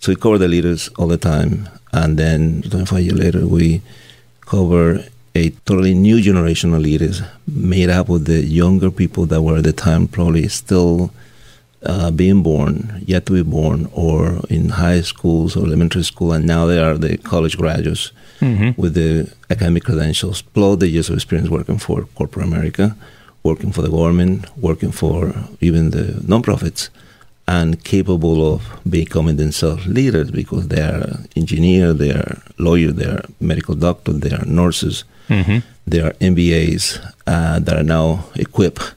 So 0.01 0.11
we 0.11 0.17
cover 0.17 0.39
the 0.39 0.49
leaders 0.49 0.89
all 0.99 1.07
the 1.07 1.17
time, 1.17 1.69
and 1.93 2.19
then 2.19 2.63
25 2.63 3.01
years 3.01 3.19
later, 3.19 3.47
we 3.47 3.83
cover 4.41 5.05
a 5.35 5.51
totally 5.65 5.95
new 5.95 6.21
generation 6.21 6.75
of 6.75 6.81
leaders 6.81 7.23
made 7.47 7.89
up 7.89 8.09
of 8.09 8.25
the 8.25 8.43
younger 8.43 8.91
people 8.91 9.27
that 9.27 9.43
were 9.43 9.59
at 9.59 9.65
the 9.65 9.73
time 9.73 10.09
probably 10.09 10.49
still 10.49 11.13
uh, 11.85 12.11
being 12.11 12.43
born, 12.43 13.03
yet 13.07 13.27
to 13.27 13.33
be 13.33 13.43
born, 13.43 13.89
or 13.93 14.41
in 14.49 14.69
high 14.71 15.01
schools 15.01 15.57
or 15.57 15.67
elementary 15.67 16.03
school, 16.03 16.33
and 16.33 16.47
now 16.47 16.67
they 16.67 16.79
are 16.79 16.97
the 16.97 17.17
college 17.19 17.57
graduates 17.57 18.13
mm-hmm. 18.41 18.81
with 18.81 18.95
the 18.95 19.33
academic 19.51 19.85
credentials, 19.85 20.43
plus 20.43 20.79
the 20.79 20.89
years 20.89 21.09
of 21.09 21.17
experience 21.17 21.51
working 21.51 21.79
for 21.79 22.05
corporate 22.15 22.47
America, 22.47 22.97
working 23.43 23.73
for 23.73 23.83
the 23.83 23.91
government, 23.91 24.47
working 24.57 24.93
for 24.93 25.35
even 25.61 25.91
the 25.91 26.05
nonprofits, 26.23 26.89
and 27.49 27.83
capable 27.83 28.55
of 28.55 28.81
becoming 28.89 29.37
themselves 29.37 29.87
leaders 29.87 30.31
because 30.31 30.69
they 30.69 30.81
are 30.81 31.19
engineers, 31.37 31.97
they 31.97 32.13
are 32.13 32.41
lawyers, 32.59 32.95
they 32.95 33.07
are 33.07 33.25
medical 33.41 33.75
doctors, 33.75 34.21
they 34.21 34.31
are 34.31 34.45
nurses, 34.45 35.05
mm-hmm. 35.29 35.59
they 35.87 36.01
are 36.01 36.13
MBAs 36.13 36.85
uh, 37.27 37.59
that 37.59 37.77
are 37.77 37.83
now 37.83 38.25
equipped 38.37 38.95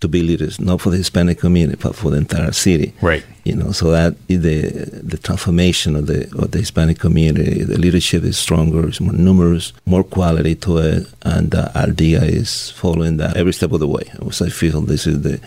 to 0.00 0.08
be 0.08 0.22
leaders, 0.22 0.58
not 0.60 0.80
for 0.80 0.90
the 0.90 0.96
Hispanic 0.96 1.38
community, 1.38 1.78
but 1.80 1.94
for 1.94 2.10
the 2.10 2.16
entire 2.16 2.52
city. 2.52 2.94
Right. 3.02 3.24
You 3.44 3.54
know, 3.54 3.72
so 3.72 3.90
that 3.90 4.16
the 4.28 4.60
the 5.02 5.18
transformation 5.18 5.96
of 5.96 6.06
the 6.06 6.24
of 6.36 6.50
the 6.50 6.58
Hispanic 6.58 6.98
community, 6.98 7.62
the 7.64 7.78
leadership 7.78 8.22
is 8.24 8.38
stronger, 8.38 8.88
it's 8.88 9.00
more 9.00 9.12
numerous, 9.12 9.72
more 9.86 10.04
quality 10.04 10.54
to 10.56 10.78
it, 10.78 11.06
and 11.22 11.54
uh, 11.54 11.70
idea 11.76 12.22
is 12.22 12.70
following 12.70 13.18
that 13.18 13.36
every 13.36 13.52
step 13.52 13.72
of 13.72 13.80
the 13.80 13.88
way. 13.88 14.04
So 14.30 14.46
I 14.46 14.50
feel 14.50 14.80
this 14.80 15.06
is 15.06 15.22
the 15.22 15.40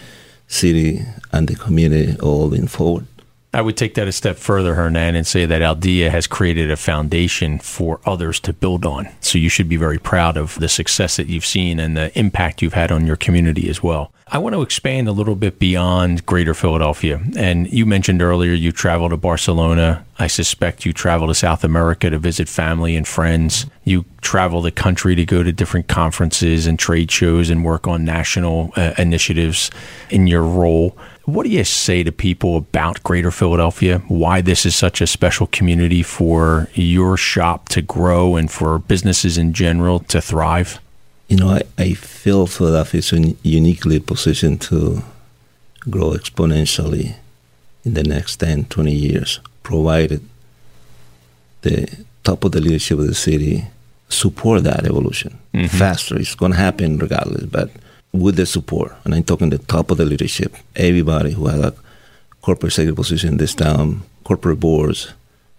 city 0.48 1.02
and 1.32 1.48
the 1.48 1.56
community 1.56 2.16
all 2.20 2.54
in 2.54 2.68
forward. 2.68 3.08
I 3.54 3.62
would 3.62 3.78
take 3.78 3.94
that 3.96 4.08
a 4.08 4.12
step 4.12 4.38
further, 4.38 4.74
Hernan, 4.74 5.16
and 5.16 5.28
say 5.28 5.46
that 5.46 5.62
Al 5.62 5.76
Día 5.76 6.10
has 6.10 6.26
created 6.26 6.72
a 6.72 6.76
foundation 6.76 7.60
for 7.60 8.00
others 8.04 8.40
to 8.42 8.54
build 8.54 8.84
on. 8.84 9.08
So 9.20 9.38
you 9.38 9.50
should 9.50 9.70
be 9.70 9.78
very 9.78 10.00
proud 10.00 10.38
of 10.38 10.56
the 10.60 10.68
success 10.68 11.18
that 11.18 11.28
you've 11.28 11.46
seen 11.46 11.80
and 11.80 11.96
the 11.96 12.18
impact 12.18 12.64
you've 12.64 12.74
had 12.74 12.92
on 12.92 13.06
your 13.06 13.16
community 13.16 13.70
as 13.70 13.84
well. 13.84 14.12
I 14.28 14.40
want 14.40 14.56
to 14.56 14.64
expand 14.64 15.08
a 15.08 15.12
little 15.12 15.36
bit 15.36 15.60
beyond 15.60 16.26
greater 16.26 16.56
Philadelphia. 16.56 17.22
And 17.38 17.72
you 17.72 17.86
mentioned 17.86 18.24
earlier 18.24 18.54
you 18.54 18.72
travel 18.72 19.10
to 19.10 19.18
Barcelona. 19.18 20.04
I 20.18 20.26
suspect 20.26 20.86
you 20.86 20.94
travel 20.94 21.28
to 21.28 21.36
South 21.36 21.64
America 21.64 22.10
to 22.10 22.18
visit 22.18 22.50
family 22.50 22.96
and 22.96 23.08
friends. 23.08 23.68
You 23.84 24.06
travel 24.22 24.62
the 24.62 24.72
country 24.72 25.14
to 25.14 25.26
go 25.26 25.44
to 25.44 25.52
different 25.52 25.88
conferences 25.88 26.66
and 26.66 26.80
trade 26.80 27.12
shows 27.12 27.52
and 27.52 27.64
work 27.64 27.88
on 27.88 28.06
national 28.06 28.72
uh, 28.76 28.94
initiatives 28.98 29.70
in 30.10 30.26
your 30.26 30.44
role. 30.44 30.98
What 31.26 31.44
do 31.46 31.50
you 31.50 31.64
say 31.64 32.04
to 32.04 32.12
people 32.12 32.58
about 32.58 33.02
Greater 33.04 33.32
Philadelphia? 33.32 34.00
Why 34.08 34.42
this 34.42 34.66
is 34.66 34.76
such 34.76 35.00
a 35.00 35.08
special 35.08 35.48
community 35.48 36.04
for 36.04 36.68
your 36.74 37.16
shop 37.16 37.70
to 37.70 37.82
grow 37.82 38.36
and 38.36 38.52
for 38.52 38.78
businesses 38.80 39.38
in 39.38 39.54
general 39.54 40.00
to 40.00 40.22
thrive? 40.22 40.80
You 41.30 41.38
know, 41.38 41.50
I, 41.50 41.62
I 41.78 41.94
feel 41.94 42.46
Philadelphia 42.46 43.00
is 43.00 43.12
uniquely 43.42 44.00
positioned 44.00 44.62
to 44.64 45.02
grow 45.90 46.12
exponentially 46.12 47.16
in 47.86 47.94
the 47.94 48.04
next 48.04 48.38
10, 48.38 48.66
20 48.66 48.92
years, 48.92 49.40
provided 49.64 50.28
the 51.62 52.06
top 52.24 52.44
of 52.44 52.52
the 52.52 52.62
leadership 52.62 53.00
of 53.00 53.08
the 53.08 53.16
city 53.16 53.68
support 54.10 54.64
that 54.64 54.86
evolution 54.86 55.40
mm-hmm. 55.54 55.68
faster. 55.68 56.18
It's 56.18 56.36
going 56.36 56.52
to 56.52 56.58
happen 56.58 56.98
regardless, 56.98 57.46
but 57.46 57.72
with 58.14 58.36
the 58.36 58.46
support, 58.46 58.94
and 59.04 59.14
I'm 59.14 59.24
talking 59.24 59.50
the 59.50 59.58
top 59.58 59.92
of 59.92 59.98
the 59.98 60.06
leadership, 60.06 60.56
everybody 60.76 61.34
who 61.34 61.48
has 61.48 61.60
a 61.60 61.74
corporate 62.42 62.72
executive 62.72 62.96
position 62.96 63.30
in 63.30 63.38
this 63.38 63.56
town, 63.56 64.04
corporate 64.24 64.60
boards, 64.60 65.14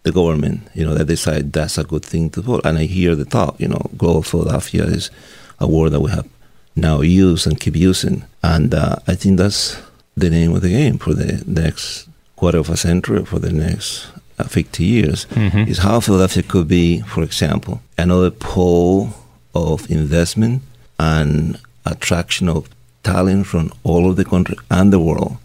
the 0.05 0.13
government, 0.13 0.69
you 0.75 0.85
know, 0.85 0.95
that 0.95 1.07
decide 1.07 1.53
that's 1.53 1.79
a 1.79 1.85
good 1.85 2.05
thing 2.05 2.31
to 2.31 2.43
do. 2.43 2.61
And 2.65 2.79
I 2.79 2.85
hear 2.85 3.15
the 3.17 3.25
talk, 3.25 3.59
you 3.59 3.69
know, 3.69 3.91
Global 3.97 4.23
Philadelphia 4.23 4.85
is 4.85 5.11
a 5.59 5.67
word 5.67 5.91
that 5.91 6.01
we 6.01 6.11
have 6.11 6.29
now 6.77 7.01
used 7.01 7.47
and 7.47 7.59
keep 7.59 7.75
using. 7.75 8.25
And 8.43 8.75
uh, 8.75 8.97
I 9.07 9.15
think 9.15 9.39
that's 9.39 9.81
the 10.17 10.31
name 10.31 10.55
of 10.55 10.63
the 10.63 10.71
game 10.71 10.99
for 10.99 11.15
the 11.15 11.43
next 11.47 12.09
quarter 12.37 12.59
of 12.59 12.69
a 12.69 12.77
century, 12.77 13.25
for 13.25 13.39
the 13.39 13.53
next 13.53 14.09
uh, 14.39 14.45
50 14.45 14.85
years, 14.85 15.25
mm-hmm. 15.27 15.71
is 15.71 15.79
how 15.79 16.01
Philadelphia 16.01 16.43
could 16.43 16.69
be, 16.69 17.01
for 17.01 17.23
example, 17.23 17.81
another 17.97 18.31
pole 18.31 19.09
of 19.55 19.91
investment 19.91 20.63
and 20.99 21.59
attraction 21.85 22.49
of 22.49 22.69
talent 23.03 23.47
from 23.47 23.73
all 23.83 24.09
of 24.09 24.17
the 24.17 24.25
country 24.25 24.57
and 24.71 24.93
the 24.93 24.99
world, 24.99 25.37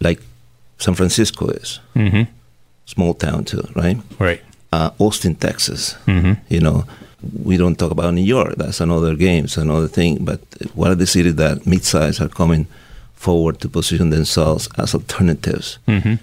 like 0.00 0.20
San 0.78 0.94
Francisco 0.94 1.48
is. 1.48 1.80
Mm-hmm. 1.94 2.30
Small 2.86 3.14
town 3.14 3.44
too, 3.44 3.66
right? 3.74 3.98
Right. 4.18 4.42
Uh, 4.72 4.90
Austin, 4.98 5.34
Texas. 5.34 5.94
Mm-hmm. 6.06 6.32
You 6.48 6.60
know, 6.60 6.84
we 7.42 7.56
don't 7.56 7.78
talk 7.78 7.90
about 7.90 8.12
New 8.14 8.22
York. 8.22 8.56
That's 8.56 8.80
another 8.80 9.14
game, 9.14 9.44
it's 9.44 9.56
another 9.56 9.88
thing. 9.88 10.24
But 10.24 10.40
what 10.74 10.90
are 10.90 10.96
the 10.96 11.06
cities 11.06 11.36
that 11.36 11.66
mid-size 11.66 12.20
are 12.20 12.28
coming 12.28 12.66
forward 13.14 13.60
to 13.60 13.68
position 13.68 14.10
themselves 14.10 14.68
as 14.76 14.94
alternatives 14.94 15.78
mm-hmm. 15.88 16.14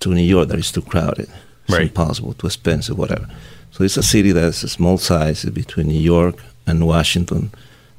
to 0.00 0.14
New 0.14 0.22
York 0.22 0.48
that 0.48 0.58
is 0.58 0.70
too 0.72 0.82
crowded, 0.82 1.28
it's 1.64 1.72
right. 1.72 1.82
impossible, 1.82 2.34
too 2.34 2.48
expensive, 2.48 2.98
whatever. 2.98 3.26
So 3.70 3.84
it's 3.84 3.96
a 3.96 4.02
city 4.02 4.32
that's 4.32 4.62
a 4.62 4.68
small 4.68 4.98
size 4.98 5.44
between 5.46 5.86
New 5.88 6.00
York 6.00 6.36
and 6.66 6.86
Washington 6.86 7.50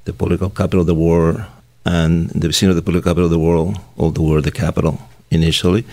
the 0.06 0.14
political 0.14 0.50
capital 0.50 0.82
of 0.82 0.88
the 0.88 0.96
world, 0.96 1.44
and 1.86 2.30
the 2.30 2.48
vicinity 2.48 2.72
of 2.72 2.76
the 2.78 2.82
political 2.82 3.10
capital 3.10 3.26
of 3.26 3.32
the 3.32 3.40
world, 3.40 3.78
all 3.98 4.12
the 4.12 4.22
world, 4.22 4.44
the 4.44 4.52
capital 4.52 5.00
initially, 5.32 5.86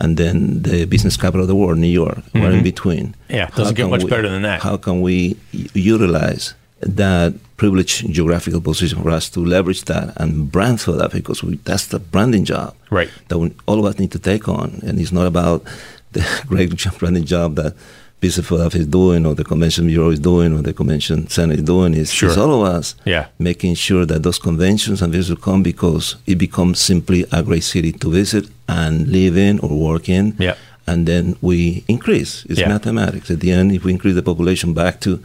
and 0.00 0.16
then 0.16 0.62
the 0.62 0.84
business 0.86 1.16
capital 1.16 1.42
of 1.42 1.48
the 1.48 1.54
world, 1.54 1.78
New 1.78 1.86
York. 1.86 2.16
Mm-hmm. 2.16 2.40
We're 2.40 2.50
in 2.52 2.62
between. 2.62 3.14
Yeah, 3.28 3.48
doesn't 3.50 3.74
get 3.74 3.88
much 3.88 4.04
we, 4.04 4.10
better 4.10 4.28
than 4.28 4.42
that. 4.42 4.62
How 4.62 4.76
can 4.76 5.00
we 5.00 5.36
utilize 5.52 6.54
that 6.80 7.34
privileged 7.56 8.10
geographical 8.10 8.60
position 8.60 9.02
for 9.02 9.10
us 9.10 9.28
to 9.28 9.40
leverage 9.40 9.84
that 9.84 10.14
and 10.16 10.50
brand 10.50 10.80
for 10.80 10.92
that 10.92 11.12
because 11.12 11.42
we, 11.42 11.56
that's 11.56 11.88
the 11.88 11.98
branding 11.98 12.44
job 12.44 12.74
right. 12.90 13.10
that 13.28 13.38
we, 13.38 13.52
all 13.66 13.78
of 13.78 13.84
us 13.84 13.98
need 13.98 14.10
to 14.12 14.18
take 14.18 14.48
on. 14.48 14.80
And 14.82 14.98
it's 14.98 15.12
not 15.12 15.26
about 15.26 15.64
the 16.12 16.26
great 16.46 16.70
branding 16.98 17.24
job 17.24 17.56
that 17.56 17.76
Business 18.20 18.46
Philadelphia 18.46 18.82
is 18.82 18.86
doing, 18.86 19.24
or 19.24 19.34
the 19.34 19.44
Convention 19.44 19.86
Bureau 19.86 20.10
is 20.10 20.20
doing, 20.20 20.52
or 20.52 20.60
the 20.62 20.74
Convention 20.74 21.26
Center 21.28 21.54
is 21.54 21.62
doing, 21.62 21.94
is, 21.94 22.12
sure. 22.12 22.28
is 22.28 22.36
all 22.36 22.62
of 22.62 22.74
us 22.74 22.94
yeah. 23.06 23.28
making 23.38 23.74
sure 23.74 24.04
that 24.04 24.22
those 24.22 24.38
conventions 24.38 25.00
and 25.00 25.10
visitors 25.10 25.42
come 25.42 25.62
because 25.62 26.16
it 26.26 26.36
becomes 26.36 26.78
simply 26.80 27.24
a 27.32 27.42
great 27.42 27.64
city 27.64 27.92
to 27.92 28.10
visit 28.10 28.46
and 28.68 29.08
live 29.08 29.38
in 29.38 29.58
or 29.60 29.70
work 29.70 30.08
in. 30.08 30.36
Yeah. 30.38 30.56
And 30.86 31.06
then 31.06 31.36
we 31.40 31.84
increase. 31.88 32.44
It's 32.46 32.60
yeah. 32.60 32.68
mathematics. 32.68 33.30
At 33.30 33.40
the 33.40 33.52
end, 33.52 33.72
if 33.72 33.84
we 33.84 33.92
increase 33.92 34.16
the 34.16 34.22
population 34.22 34.74
back 34.74 35.00
to 35.00 35.22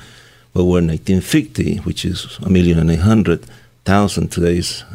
where 0.54 0.64
we 0.64 0.72
were 0.72 0.80
in 0.80 0.88
1950, 0.88 1.78
which 1.78 2.06
is 2.06 2.40
a 2.44 2.50
million 2.50 2.80
and 2.80 2.90
eight 2.90 3.00
hundred 3.00 3.46
thousand, 3.84 4.32
today 4.32 4.58
is 4.58 4.86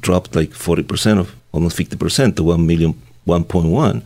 dropped 0.00 0.34
like 0.34 0.50
40% 0.50 1.18
of 1.18 1.34
almost 1.52 1.78
50% 1.78 2.36
to 2.36 2.44
1 2.44 2.66
million, 2.66 2.94
1.1. 3.26 4.02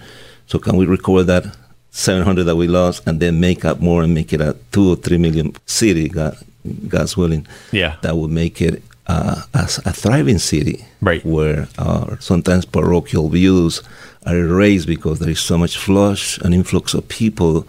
So 0.47 0.59
can 0.59 0.77
we 0.77 0.85
recover 0.85 1.23
that 1.25 1.57
700 1.91 2.45
that 2.45 2.57
we 2.57 2.69
lost 2.69 3.07
and 3.07 3.21
then 3.21 3.41
make 3.41 3.65
up 3.65 3.81
more 3.81 4.03
and 4.03 4.15
make 4.15 4.33
it 4.33 4.41
a 4.41 4.57
two 4.73 4.93
or 4.93 4.97
three 4.97 5.19
million 5.19 5.55
city, 5.67 6.09
God, 6.09 6.37
God's 6.89 7.17
willing. 7.17 7.47
Yeah. 7.73 7.97
That 8.03 8.17
would 8.17 8.31
make 8.31 8.61
it 8.61 8.83
uh, 9.07 9.43
as 9.55 9.79
a 9.79 9.93
thriving 9.93 10.39
city. 10.39 10.87
Right. 11.01 11.25
Where 11.25 11.69
our 11.79 12.21
sometimes 12.21 12.65
parochial 12.65 13.29
views 13.29 13.83
are 14.27 14.37
erased 14.37 14.87
because 14.87 15.19
there 15.19 15.31
is 15.31 15.41
so 15.41 15.59
much 15.59 15.77
flush 15.77 16.39
and 16.39 16.55
influx 16.55 16.95
of 16.95 17.09
people 17.09 17.67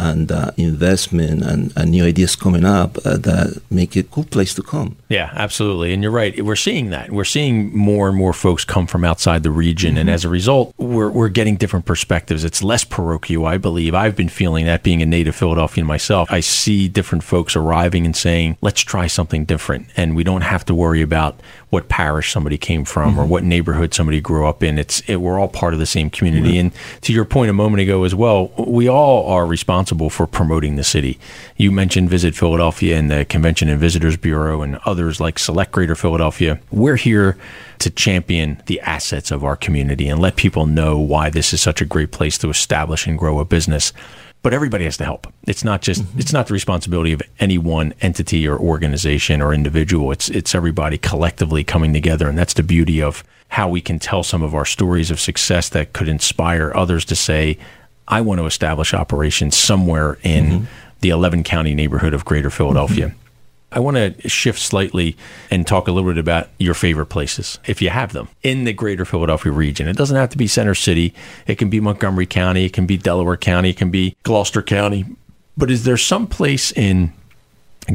and 0.00 0.30
uh, 0.30 0.50
investment 0.56 1.42
and, 1.42 1.72
and, 1.76 1.90
new 1.90 2.04
ideas 2.04 2.36
coming 2.36 2.64
up 2.64 2.98
uh, 3.06 3.16
that 3.16 3.62
make 3.70 3.96
it 3.96 4.06
a 4.06 4.08
cool 4.08 4.24
place 4.24 4.54
to 4.54 4.62
come. 4.62 4.96
Yeah, 5.08 5.30
absolutely. 5.34 5.92
And 5.92 6.02
you're 6.02 6.12
right. 6.12 6.44
We're 6.44 6.56
seeing 6.56 6.90
that. 6.90 7.10
We're 7.10 7.24
seeing 7.24 7.76
more 7.76 8.08
and 8.08 8.16
more 8.16 8.32
folks 8.32 8.64
come 8.64 8.86
from 8.86 9.04
outside 9.04 9.42
the 9.42 9.50
region. 9.50 9.92
Mm-hmm. 9.92 9.98
And 9.98 10.10
as 10.10 10.24
a 10.24 10.28
result, 10.28 10.74
we're, 10.76 11.10
we're 11.10 11.28
getting 11.28 11.56
different 11.56 11.86
perspectives. 11.86 12.44
It's 12.44 12.62
less 12.62 12.84
parochial, 12.84 13.46
I 13.46 13.58
believe. 13.58 13.94
I've 13.94 14.16
been 14.16 14.28
feeling 14.28 14.66
that 14.66 14.82
being 14.82 15.02
a 15.02 15.06
native 15.06 15.36
Philadelphian 15.36 15.86
myself. 15.86 16.30
I 16.30 16.40
see 16.40 16.88
different 16.88 17.24
folks 17.24 17.56
arriving 17.56 18.04
and 18.04 18.16
saying, 18.16 18.56
let's 18.60 18.80
try 18.80 19.06
something 19.06 19.44
different. 19.44 19.86
And 19.96 20.16
we 20.16 20.24
don't 20.24 20.42
have 20.42 20.64
to 20.66 20.74
worry 20.74 21.02
about 21.02 21.40
what 21.70 21.88
parish 21.88 22.32
somebody 22.32 22.58
came 22.58 22.84
from 22.84 23.12
mm-hmm. 23.12 23.20
or 23.20 23.26
what 23.26 23.44
neighborhood 23.44 23.92
somebody 23.94 24.20
grew 24.20 24.46
up 24.46 24.62
in. 24.62 24.78
It's 24.78 25.00
it, 25.08 25.16
we're 25.16 25.38
all 25.38 25.48
part 25.48 25.74
of 25.74 25.80
the 25.80 25.86
same 25.86 26.10
community. 26.10 26.54
Mm-hmm. 26.54 26.66
And 26.66 27.02
to 27.02 27.12
your 27.12 27.24
point 27.24 27.50
a 27.50 27.52
moment 27.52 27.82
ago 27.82 28.04
as 28.04 28.14
well, 28.14 28.48
we 28.56 28.88
all 28.88 29.28
are 29.30 29.46
responsible 29.46 29.85
for 29.86 30.26
promoting 30.26 30.76
the 30.76 30.84
city. 30.84 31.18
You 31.56 31.70
mentioned 31.70 32.10
Visit 32.10 32.34
Philadelphia 32.34 32.96
and 32.98 33.10
the 33.10 33.24
Convention 33.24 33.68
and 33.68 33.80
Visitors 33.80 34.16
Bureau 34.16 34.62
and 34.62 34.76
others 34.84 35.20
like 35.20 35.38
Select 35.38 35.72
Greater 35.72 35.94
Philadelphia. 35.94 36.60
We're 36.70 36.96
here 36.96 37.36
to 37.78 37.90
champion 37.90 38.60
the 38.66 38.80
assets 38.80 39.30
of 39.30 39.44
our 39.44 39.56
community 39.56 40.08
and 40.08 40.20
let 40.20 40.36
people 40.36 40.66
know 40.66 40.98
why 40.98 41.30
this 41.30 41.52
is 41.52 41.60
such 41.60 41.80
a 41.80 41.84
great 41.84 42.10
place 42.10 42.38
to 42.38 42.50
establish 42.50 43.06
and 43.06 43.18
grow 43.18 43.38
a 43.38 43.44
business 43.44 43.92
but 44.46 44.54
everybody 44.54 44.84
has 44.84 44.96
to 44.96 45.02
help. 45.04 45.26
It's 45.48 45.64
not 45.64 45.82
just 45.82 46.02
mm-hmm. 46.02 46.20
it's 46.20 46.32
not 46.32 46.46
the 46.46 46.52
responsibility 46.52 47.12
of 47.12 47.20
any 47.40 47.58
one 47.58 47.92
entity 48.00 48.46
or 48.46 48.56
organization 48.56 49.42
or 49.42 49.52
individual. 49.52 50.12
It's 50.12 50.28
it's 50.28 50.54
everybody 50.54 50.98
collectively 50.98 51.64
coming 51.64 51.92
together, 51.92 52.28
and 52.28 52.38
that's 52.38 52.54
the 52.54 52.62
beauty 52.62 53.02
of 53.02 53.24
how 53.48 53.68
we 53.68 53.80
can 53.80 53.98
tell 53.98 54.22
some 54.22 54.44
of 54.44 54.54
our 54.54 54.64
stories 54.64 55.10
of 55.10 55.18
success 55.18 55.68
that 55.70 55.92
could 55.92 56.08
inspire 56.08 56.72
others 56.76 57.04
to 57.06 57.16
say, 57.16 57.58
"I 58.08 58.20
want 58.20 58.40
to 58.40 58.46
establish 58.46 58.94
operations 58.94 59.56
somewhere 59.56 60.18
in 60.22 60.44
mm-hmm. 60.46 60.64
the 61.00 61.10
11 61.10 61.44
county 61.44 61.74
neighborhood 61.74 62.14
of 62.14 62.24
Greater 62.24 62.50
Philadelphia." 62.50 63.08
Mm-hmm. 63.08 63.20
I 63.72 63.80
want 63.80 63.96
to 63.96 64.28
shift 64.28 64.60
slightly 64.60 65.16
and 65.50 65.66
talk 65.66 65.88
a 65.88 65.92
little 65.92 66.08
bit 66.08 66.18
about 66.18 66.48
your 66.58 66.72
favorite 66.72 67.06
places, 67.06 67.58
if 67.66 67.82
you 67.82 67.90
have 67.90 68.12
them, 68.12 68.28
in 68.42 68.64
the 68.64 68.72
greater 68.72 69.04
Philadelphia 69.04 69.52
region. 69.52 69.88
It 69.88 69.96
doesn't 69.96 70.16
have 70.16 70.30
to 70.30 70.38
be 70.38 70.46
Center 70.46 70.74
City, 70.74 71.12
it 71.46 71.56
can 71.56 71.68
be 71.68 71.80
Montgomery 71.80 72.26
County, 72.26 72.64
it 72.64 72.72
can 72.72 72.86
be 72.86 72.96
Delaware 72.96 73.36
County, 73.36 73.70
it 73.70 73.76
can 73.76 73.90
be 73.90 74.16
Gloucester 74.22 74.62
County. 74.62 75.04
But 75.56 75.70
is 75.70 75.84
there 75.84 75.96
some 75.96 76.26
place 76.26 76.70
in 76.72 77.12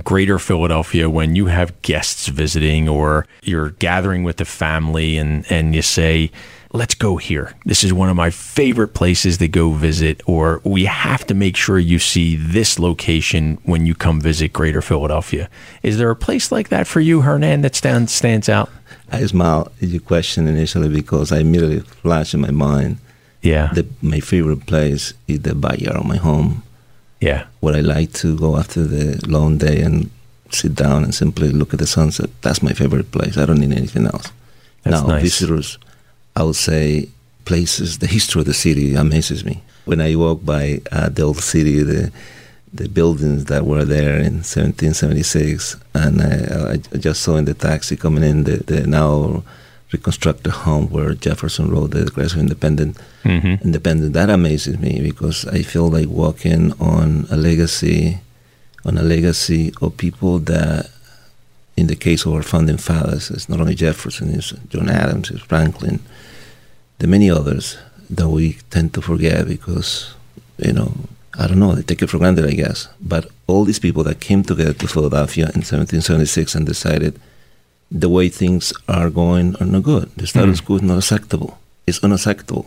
greater 0.03 0.39
Philadelphia 0.39 1.09
when 1.09 1.35
you 1.35 1.47
have 1.47 1.81
guests 1.81 2.27
visiting 2.27 2.87
or 2.87 3.25
you're 3.41 3.71
gathering 3.71 4.23
with 4.23 4.37
the 4.37 4.45
family 4.45 5.17
and, 5.17 5.49
and 5.49 5.73
you 5.73 5.81
say, 5.81 6.31
let's 6.73 6.95
go 6.95 7.17
here. 7.17 7.53
This 7.65 7.83
is 7.83 7.93
one 7.93 8.09
of 8.09 8.15
my 8.15 8.29
favorite 8.29 8.93
places 8.93 9.37
to 9.39 9.47
go 9.47 9.71
visit, 9.71 10.21
or 10.25 10.61
we 10.63 10.85
have 10.85 11.25
to 11.27 11.33
make 11.33 11.55
sure 11.55 11.77
you 11.77 11.99
see 11.99 12.35
this 12.35 12.79
location 12.79 13.57
when 13.63 13.85
you 13.85 13.93
come 13.93 14.21
visit 14.21 14.53
Greater 14.53 14.81
Philadelphia. 14.81 15.49
Is 15.83 15.97
there 15.97 16.09
a 16.09 16.15
place 16.15 16.51
like 16.51 16.69
that 16.69 16.87
for 16.87 16.99
you, 16.99 17.21
Hernan, 17.21 17.61
that 17.61 17.75
stands 17.75 18.13
stands 18.13 18.47
out? 18.47 18.69
I 19.11 19.25
smile 19.25 19.71
at 19.81 19.89
your 19.89 20.01
question 20.01 20.47
initially 20.47 20.89
because 20.89 21.31
I 21.31 21.39
immediately 21.39 21.81
flash 21.81 22.33
in 22.33 22.41
my 22.41 22.51
mind. 22.51 22.97
Yeah. 23.41 23.71
The, 23.73 23.85
my 24.01 24.19
favorite 24.19 24.65
place 24.65 25.13
is 25.27 25.41
the 25.41 25.55
backyard 25.55 25.97
of 25.97 26.05
my 26.05 26.17
home. 26.17 26.63
Yeah. 27.19 27.45
Where 27.59 27.75
I 27.75 27.81
like 27.81 28.13
to 28.13 28.37
go 28.37 28.57
after 28.57 28.83
the 28.83 29.21
long 29.27 29.57
day 29.57 29.81
and 29.81 30.09
sit 30.49 30.75
down 30.75 31.03
and 31.03 31.13
simply 31.13 31.49
look 31.49 31.73
at 31.73 31.79
the 31.79 31.87
sunset. 31.87 32.29
That's 32.41 32.63
my 32.63 32.73
favorite 32.73 33.11
place. 33.11 33.37
I 33.37 33.45
don't 33.45 33.59
need 33.59 33.73
anything 33.73 34.05
else. 34.05 34.31
That's 34.83 35.01
now, 35.01 35.07
nice. 35.07 35.23
visitors 35.23 35.77
I 36.35 36.43
would 36.43 36.55
say 36.55 37.09
places, 37.45 37.99
the 37.99 38.07
history 38.07 38.41
of 38.41 38.45
the 38.45 38.53
city 38.53 38.95
amazes 38.95 39.43
me. 39.43 39.61
When 39.85 39.99
I 40.01 40.15
walk 40.15 40.45
by 40.45 40.81
uh, 40.91 41.09
the 41.09 41.23
old 41.23 41.39
city, 41.39 41.81
the 41.83 42.11
the 42.73 42.87
buildings 42.87 43.45
that 43.45 43.65
were 43.65 43.83
there 43.83 44.15
in 44.17 44.35
1776, 44.47 45.75
and 45.93 46.21
I, 46.21 46.73
I 46.73 46.77
just 46.97 47.21
saw 47.21 47.35
in 47.35 47.43
the 47.43 47.53
taxi 47.53 47.97
coming 47.97 48.23
in 48.23 48.45
the, 48.45 48.57
the 48.57 48.87
now 48.87 49.43
reconstructed 49.91 50.51
home 50.53 50.87
where 50.89 51.13
Jefferson 51.13 51.69
wrote 51.69 51.91
the 51.91 52.05
Declaration 52.05 52.39
of 52.39 52.43
Independence. 52.43 52.97
Mm-hmm. 53.23 53.65
Independent. 53.65 54.13
That 54.13 54.29
amazes 54.29 54.79
me 54.79 55.01
because 55.01 55.45
I 55.47 55.63
feel 55.63 55.89
like 55.89 56.07
walking 56.07 56.71
on 56.79 57.27
a 57.29 57.35
legacy, 57.35 58.19
on 58.85 58.97
a 58.97 59.03
legacy 59.03 59.73
of 59.81 59.97
people 59.97 60.39
that, 60.39 60.89
in 61.81 61.87
the 61.87 61.95
case 62.07 62.21
of 62.25 62.33
our 62.33 62.43
founding 62.43 62.77
fathers, 62.77 63.23
it's 63.31 63.49
not 63.49 63.59
only 63.61 63.75
Jefferson, 63.75 64.27
it's 64.37 64.51
John 64.71 64.87
Adams, 65.03 65.27
it's 65.31 65.41
Franklin, 65.51 65.97
the 66.99 67.07
many 67.15 67.27
others 67.39 67.65
that 68.17 68.29
we 68.29 68.45
tend 68.69 68.93
to 68.93 69.01
forget 69.01 69.47
because, 69.47 70.13
you 70.67 70.73
know, 70.77 70.91
I 71.41 71.47
don't 71.47 71.59
know, 71.59 71.73
they 71.75 71.81
take 71.81 72.01
it 72.03 72.09
for 72.11 72.19
granted, 72.19 72.45
I 72.45 72.51
guess. 72.63 72.79
But 73.13 73.23
all 73.47 73.63
these 73.65 73.79
people 73.85 74.03
that 74.03 74.19
came 74.27 74.43
together 74.43 74.73
to 74.73 74.87
Philadelphia 74.95 75.45
in 75.55 75.61
1776 75.63 76.55
and 76.55 76.65
decided 76.65 77.13
the 78.03 78.09
way 78.09 78.29
things 78.29 78.73
are 78.87 79.09
going 79.09 79.55
are 79.59 79.65
not 79.75 79.83
good. 79.83 80.07
The 80.17 80.27
status 80.27 80.61
Mm. 80.61 80.65
quo 80.65 80.75
is 80.77 80.81
not 80.83 80.97
acceptable. 81.03 81.51
It's 81.87 82.03
unacceptable. 82.03 82.65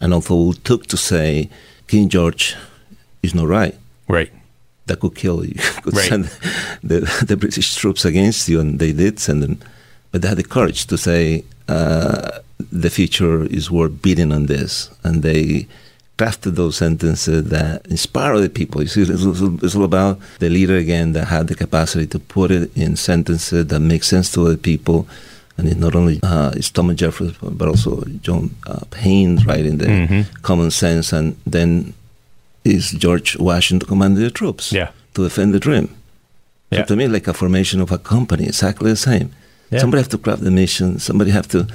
And 0.00 0.12
although 0.14 0.50
it 0.52 0.64
took 0.64 0.86
to 0.92 0.96
say 0.96 1.48
King 1.88 2.08
George 2.08 2.54
is 3.22 3.34
not 3.34 3.48
right, 3.48 3.76
Right. 4.06 4.30
That 4.86 5.00
could 5.00 5.14
kill 5.14 5.44
you. 5.48 5.54
could 5.82 5.96
Right. 5.96 6.08
send 6.08 6.24
the, 6.82 7.00
the 7.26 7.36
British 7.36 7.74
troops 7.76 8.04
against 8.04 8.48
you, 8.48 8.60
and 8.60 8.78
they 8.78 8.92
did 8.92 9.18
send 9.18 9.42
them. 9.42 9.58
But 10.12 10.22
they 10.22 10.28
had 10.28 10.38
the 10.38 10.44
courage 10.44 10.86
to 10.86 10.96
say 10.98 11.44
uh, 11.68 12.38
the 12.72 12.90
future 12.90 13.44
is 13.44 13.70
worth 13.70 14.02
beating 14.02 14.32
on 14.32 14.46
this, 14.46 14.90
and 15.02 15.22
they 15.22 15.66
crafted 16.18 16.54
those 16.54 16.76
sentences 16.76 17.48
that 17.48 17.84
inspire 17.86 18.38
the 18.38 18.48
people. 18.48 18.80
You 18.82 18.86
see, 18.88 19.02
it's, 19.02 19.24
all- 19.24 19.64
it's 19.64 19.74
all 19.74 19.84
about 19.84 20.20
the 20.38 20.48
leader 20.48 20.76
again 20.76 21.12
that 21.14 21.24
had 21.28 21.48
the 21.48 21.54
capacity 21.56 22.06
to 22.08 22.18
put 22.20 22.50
it 22.52 22.70
in 22.76 22.94
sentences 22.96 23.66
that 23.66 23.80
make 23.80 24.04
sense 24.04 24.30
to 24.32 24.42
other 24.46 24.56
people. 24.56 25.08
And 25.56 25.66
it's 25.68 25.76
not 25.80 25.94
only 25.96 26.20
uh, 26.22 26.50
it's 26.54 26.70
Thomas 26.70 26.96
Jefferson, 26.96 27.34
but 27.56 27.68
also 27.68 28.04
John 28.22 28.50
uh, 28.66 28.80
Paine 28.90 29.38
writing 29.46 29.78
the 29.78 29.86
Mhm. 29.86 30.42
common 30.42 30.70
sense, 30.70 31.12
and 31.12 31.36
then 31.46 31.94
is 32.64 32.90
George 32.92 33.36
Washington 33.38 33.88
commanding 33.88 34.22
the 34.24 34.30
troops 34.30 34.72
Yeah. 34.72 34.88
to 35.14 35.22
defend 35.24 35.52
the 35.54 35.60
dream. 35.60 35.88
Yeah. 36.70 36.80
So 36.80 36.84
to 36.86 36.96
me, 36.96 37.08
like 37.08 37.28
a 37.28 37.34
formation 37.34 37.80
of 37.80 37.92
a 37.92 37.98
company, 37.98 38.44
exactly 38.46 38.90
the 38.90 38.96
same. 38.96 39.30
Yeah. 39.70 39.80
Somebody 39.80 40.00
have 40.02 40.08
to 40.10 40.18
craft 40.18 40.42
the 40.42 40.50
mission. 40.50 40.98
Somebody 40.98 41.30
have 41.30 41.48
to 41.48 41.66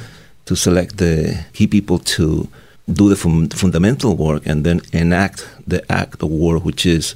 to 0.46 0.56
select 0.56 0.98
the 0.98 1.38
key 1.54 1.68
people 1.68 2.00
to 2.00 2.48
do 2.92 3.08
the 3.10 3.16
fun- 3.16 3.50
fundamental 3.50 4.16
work 4.16 4.48
and 4.48 4.64
then 4.66 4.82
enact 4.94 5.48
the 5.68 5.80
act 5.92 6.24
of 6.24 6.30
war, 6.30 6.58
which 6.58 6.86
is 6.88 7.14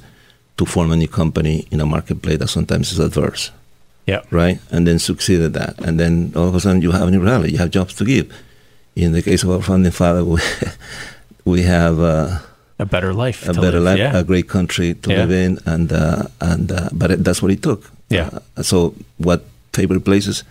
to 0.56 0.64
form 0.64 0.92
a 0.92 0.96
new 0.96 1.08
company 1.08 1.66
in 1.72 1.80
a 1.80 1.86
marketplace 1.86 2.38
that 2.38 2.48
sometimes 2.48 2.92
is 2.92 3.00
adverse, 3.00 3.50
Yeah. 4.06 4.20
right? 4.30 4.60
And 4.70 4.86
then 4.86 4.98
succeed 5.00 5.40
at 5.40 5.52
that. 5.54 5.74
And 5.80 5.98
then 5.98 6.32
all 6.36 6.46
of 6.48 6.54
a 6.54 6.60
sudden 6.60 6.80
you 6.80 6.92
have 6.92 7.08
a 7.08 7.10
new 7.10 7.20
reality. 7.20 7.52
You 7.52 7.58
have 7.58 7.70
jobs 7.70 7.94
to 7.94 8.04
give. 8.04 8.26
In 8.94 9.10
the 9.12 9.22
case 9.22 9.42
of 9.42 9.50
our 9.50 9.62
founding 9.62 9.90
father, 9.90 10.22
we, 10.24 10.40
we 11.44 11.62
have. 11.62 11.98
Uh, 11.98 12.38
A 12.78 12.84
better 12.84 13.12
life. 13.14 13.48
a 13.48 13.52
better 13.54 13.78
live. 13.80 13.98
life, 13.98 13.98
Yeah. 13.98 14.18
a 14.18 14.24
great 14.24 14.48
country 14.48 14.94
to 14.94 15.10
Yeah. 15.10 15.18
live 15.22 15.30
in, 15.44 15.58
and 15.64 15.92
uh, 15.92 16.22
and 16.40 16.72
uh, 16.72 16.88
but 16.92 17.10
it, 17.10 17.24
that's 17.24 17.40
what 17.42 17.52
it 17.52 17.62
took. 17.62 17.90
Yeah. 18.10 18.30
Uh, 18.56 18.62
so 18.62 18.94
what 19.18 19.44
favorite 19.72 20.04
places? 20.04 20.44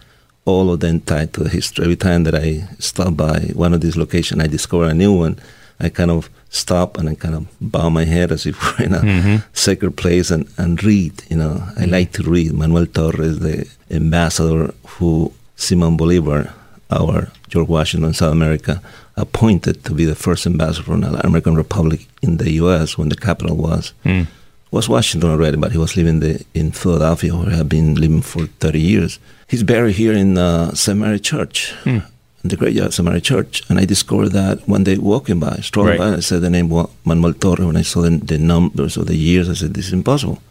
All 0.45 0.69
of 0.71 0.79
them 0.79 0.99
tied 1.01 1.31
to 1.33 1.43
history. 1.49 1.83
Every 1.85 1.95
time 1.97 2.23
that 2.25 2.35
I 2.35 2.67
stop 2.79 3.15
by 3.15 3.51
one 3.55 3.73
of 3.75 3.81
these 3.81 3.97
locations, 3.97 4.41
I 4.43 4.47
discover 4.47 4.85
a 4.85 4.93
new 4.93 5.13
one. 5.13 5.35
I 5.79 5.89
kind 5.89 6.11
of 6.11 6.29
stop 6.49 6.97
and 6.97 7.09
I 7.09 7.15
kind 7.15 7.35
of 7.35 7.43
bow 7.59 7.89
my 7.89 8.05
head 8.05 8.31
as 8.31 8.45
if 8.45 8.55
we're 8.79 8.85
in 8.85 8.93
a 8.93 8.99
Mhm. 9.01 9.43
sacred 9.53 9.95
place 9.95 10.31
and, 10.31 10.45
and 10.57 10.83
read. 10.83 11.13
You 11.29 11.37
know, 11.37 11.63
I 11.77 11.85
like 11.85 12.11
to 12.13 12.23
read. 12.23 12.53
Manuel 12.53 12.85
Torres, 12.87 13.39
the 13.39 13.65
ambassador 13.91 14.73
who 14.99 15.31
Simon 15.55 15.97
Bolivar, 15.97 16.53
our 17.01 17.29
George 17.49 17.67
Washington, 17.67 18.13
South 18.13 18.31
America, 18.31 18.81
appointed 19.15 19.83
to 19.85 19.93
be 19.93 20.05
the 20.05 20.15
first 20.15 20.45
ambassador 20.45 20.83
from 20.83 21.01
the 21.01 21.25
American 21.25 21.55
Republic 21.55 22.07
in 22.21 22.37
the 22.37 22.51
U.S. 22.63 22.97
when 22.97 23.09
the 23.09 23.15
capital 23.15 23.55
was 23.55 23.93
Mm. 24.05 24.27
was 24.71 24.89
Washington 24.89 25.29
already, 25.29 25.57
but 25.57 25.71
he 25.71 25.77
was 25.77 25.95
living 25.95 26.19
the, 26.19 26.43
in 26.53 26.71
Philadelphia, 26.71 27.35
where 27.35 27.49
he 27.51 27.57
had 27.57 27.69
been 27.69 27.93
living 27.95 28.21
for 28.23 28.47
30 28.59 28.79
years. 28.79 29.19
He's 29.47 29.63
buried 29.63 29.95
here 29.95 30.13
in 30.13 30.37
uh, 30.37 30.73
St. 30.73 30.97
Mary 30.97 31.19
Church, 31.19 31.73
Hmm. 31.83 31.99
in 32.43 32.49
the 32.49 32.57
graveyard 32.57 32.87
of 32.87 32.93
St. 32.95 33.05
Mary 33.07 33.21
Church. 33.21 33.61
And 33.69 33.77
I 33.79 33.85
discovered 33.85 34.29
that 34.29 34.67
one 34.67 34.83
day 34.83 34.97
walking 34.97 35.39
by, 35.39 35.57
strolling 35.61 35.99
Right. 35.99 36.11
by, 36.13 36.17
I 36.17 36.21
said 36.21 36.41
the 36.41 36.49
name 36.49 36.69
Manuel 37.05 37.33
Torre. 37.33 37.65
When 37.67 37.77
I 37.77 37.83
saw 37.83 38.01
the, 38.01 38.17
the 38.17 38.37
numbers 38.39 38.97
of 38.97 39.05
the 39.05 39.15
years, 39.15 39.47
I 39.47 39.53
said, 39.53 39.73
this 39.75 39.87
is 39.87 39.93
impossible. 39.93 40.41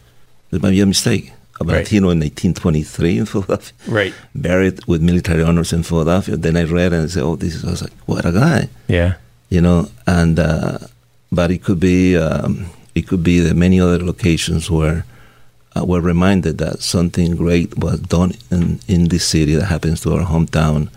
This 0.51 0.63
might 0.63 0.71
be 0.71 0.81
a 0.83 0.87
mistake. 0.87 1.33
A 1.69 1.73
Right. 1.73 1.93
In 1.93 2.05
1823 2.05 3.19
in 3.19 3.27
Philadelphia, 3.27 3.73
Right. 3.89 4.15
buried 4.35 4.85
with 4.87 5.01
military 5.03 5.43
honors 5.43 5.73
in 5.73 5.83
Philadelphia. 5.83 6.37
Then 6.37 6.57
I 6.57 6.65
read 6.65 6.93
and 6.93 7.05
I 7.05 7.09
said, 7.09 7.23
oh, 7.23 7.37
this 7.37 7.55
is, 7.55 7.65
I 7.65 7.71
was 7.71 7.83
like, 7.83 7.93
what 8.07 8.25
a 8.25 8.33
guy 8.33 8.69
Yeah. 8.89 9.15
you 9.51 9.61
know, 9.61 9.89
and 10.07 10.39
uh, 10.39 10.79
but 11.31 11.51
it 11.51 11.63
could 11.65 11.81
be 11.81 12.17
um, 12.17 12.67
it 12.95 13.07
could 13.09 13.23
be 13.23 13.41
that 13.41 13.57
many 13.57 13.81
other 13.81 13.99
locations 14.05 14.71
where 14.71 15.05
uh, 15.77 15.85
we're 15.85 16.01
reminded 16.01 16.59
that 16.59 16.83
something 16.83 17.37
great 17.37 17.79
was 17.79 18.01
done 18.01 18.33
in 18.51 18.81
in 18.89 19.09
this 19.09 19.25
city 19.25 19.55
that 19.57 19.67
happens 19.75 20.01
to 20.03 20.13
our 20.15 20.27
hometown, 20.27 20.89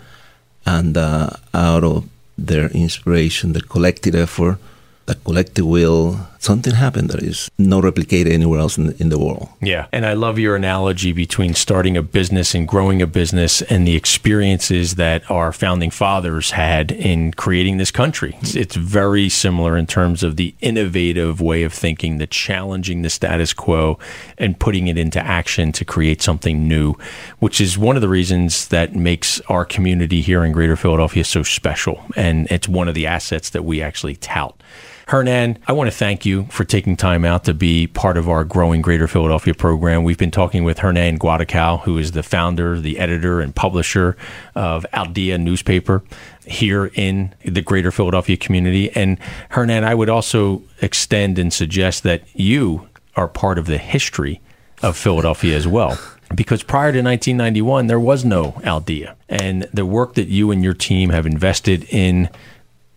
and 0.66 0.96
uh, 0.96 1.30
out 1.54 1.84
of 1.84 2.04
their 2.36 2.68
inspiration, 2.70 3.52
the 3.54 3.62
collective 3.62 4.14
effort, 4.14 4.58
the 5.06 5.14
collective 5.24 5.64
will, 5.66 6.18
something 6.38 6.74
happened 6.74 7.10
that 7.10 7.22
is 7.22 7.50
not 7.58 7.84
replicated 7.84 8.30
anywhere 8.30 8.60
else 8.60 8.78
in, 8.78 8.92
in 8.92 9.08
the 9.08 9.18
world. 9.18 9.48
Yeah. 9.60 9.86
And 9.92 10.06
I 10.06 10.14
love 10.14 10.38
your 10.38 10.56
analogy 10.56 11.12
between 11.12 11.54
starting 11.54 11.96
a 11.96 12.02
business 12.02 12.54
and 12.54 12.66
growing 12.66 13.02
a 13.02 13.06
business 13.06 13.62
and 13.62 13.86
the 13.86 13.96
experiences 13.96 14.96
that 14.96 15.28
our 15.30 15.52
founding 15.52 15.90
fathers 15.90 16.52
had 16.52 16.92
in 16.92 17.32
creating 17.32 17.78
this 17.78 17.90
country. 17.90 18.36
It's, 18.42 18.54
it's 18.54 18.76
very 18.76 19.28
similar 19.28 19.76
in 19.76 19.86
terms 19.86 20.22
of 20.22 20.36
the 20.36 20.54
innovative 20.60 21.40
way 21.40 21.62
of 21.62 21.72
thinking, 21.72 22.18
the 22.18 22.26
challenging 22.26 23.02
the 23.02 23.10
status 23.10 23.52
quo 23.52 23.98
and 24.38 24.58
putting 24.58 24.86
it 24.86 24.98
into 24.98 25.20
action 25.20 25.72
to 25.72 25.84
create 25.84 26.22
something 26.22 26.68
new, 26.68 26.94
which 27.38 27.60
is 27.60 27.78
one 27.78 27.96
of 27.96 28.02
the 28.02 28.08
reasons 28.08 28.68
that 28.68 28.94
makes 28.94 29.40
our 29.42 29.64
community 29.64 30.20
here 30.20 30.44
in 30.44 30.52
Greater 30.52 30.76
Philadelphia 30.76 31.24
so 31.24 31.42
special. 31.42 32.04
And 32.16 32.46
it's 32.50 32.68
one 32.68 32.88
of 32.88 32.94
the 32.94 33.06
assets 33.06 33.50
that 33.50 33.64
we 33.64 33.82
actually 33.82 34.16
tout. 34.16 34.62
Hernan, 35.06 35.58
I 35.68 35.72
want 35.72 35.88
to 35.88 35.96
thank 35.96 36.26
you 36.26 36.46
for 36.46 36.64
taking 36.64 36.96
time 36.96 37.24
out 37.24 37.44
to 37.44 37.54
be 37.54 37.86
part 37.86 38.16
of 38.16 38.28
our 38.28 38.42
growing 38.42 38.82
Greater 38.82 39.06
Philadelphia 39.06 39.54
program. 39.54 40.02
We've 40.02 40.18
been 40.18 40.32
talking 40.32 40.64
with 40.64 40.80
Hernan 40.80 41.18
Guaracao, 41.18 41.76
who 41.78 41.96
is 41.96 42.10
the 42.10 42.24
founder, 42.24 42.80
the 42.80 42.98
editor, 42.98 43.40
and 43.40 43.54
publisher 43.54 44.16
of 44.56 44.84
Al 44.92 45.06
Día 45.06 45.40
newspaper 45.40 46.02
here 46.44 46.90
in 46.94 47.32
the 47.44 47.62
Greater 47.62 47.92
Philadelphia 47.92 48.36
community. 48.36 48.90
And 48.96 49.18
Hernan, 49.50 49.84
I 49.84 49.94
would 49.94 50.08
also 50.08 50.64
extend 50.82 51.38
and 51.38 51.52
suggest 51.52 52.02
that 52.02 52.24
you 52.34 52.88
are 53.14 53.28
part 53.28 53.58
of 53.58 53.66
the 53.66 53.78
history 53.78 54.40
of 54.82 54.96
Philadelphia 54.96 55.56
as 55.56 55.68
well. 55.68 55.96
Because 56.34 56.64
prior 56.64 56.90
to 56.90 57.00
1991, 57.00 57.86
there 57.86 58.00
was 58.00 58.24
no 58.24 58.60
Al 58.64 58.80
Día. 58.80 59.14
And 59.28 59.68
the 59.72 59.86
work 59.86 60.14
that 60.14 60.26
you 60.26 60.50
and 60.50 60.64
your 60.64 60.74
team 60.74 61.10
have 61.10 61.26
invested 61.26 61.84
in 61.90 62.28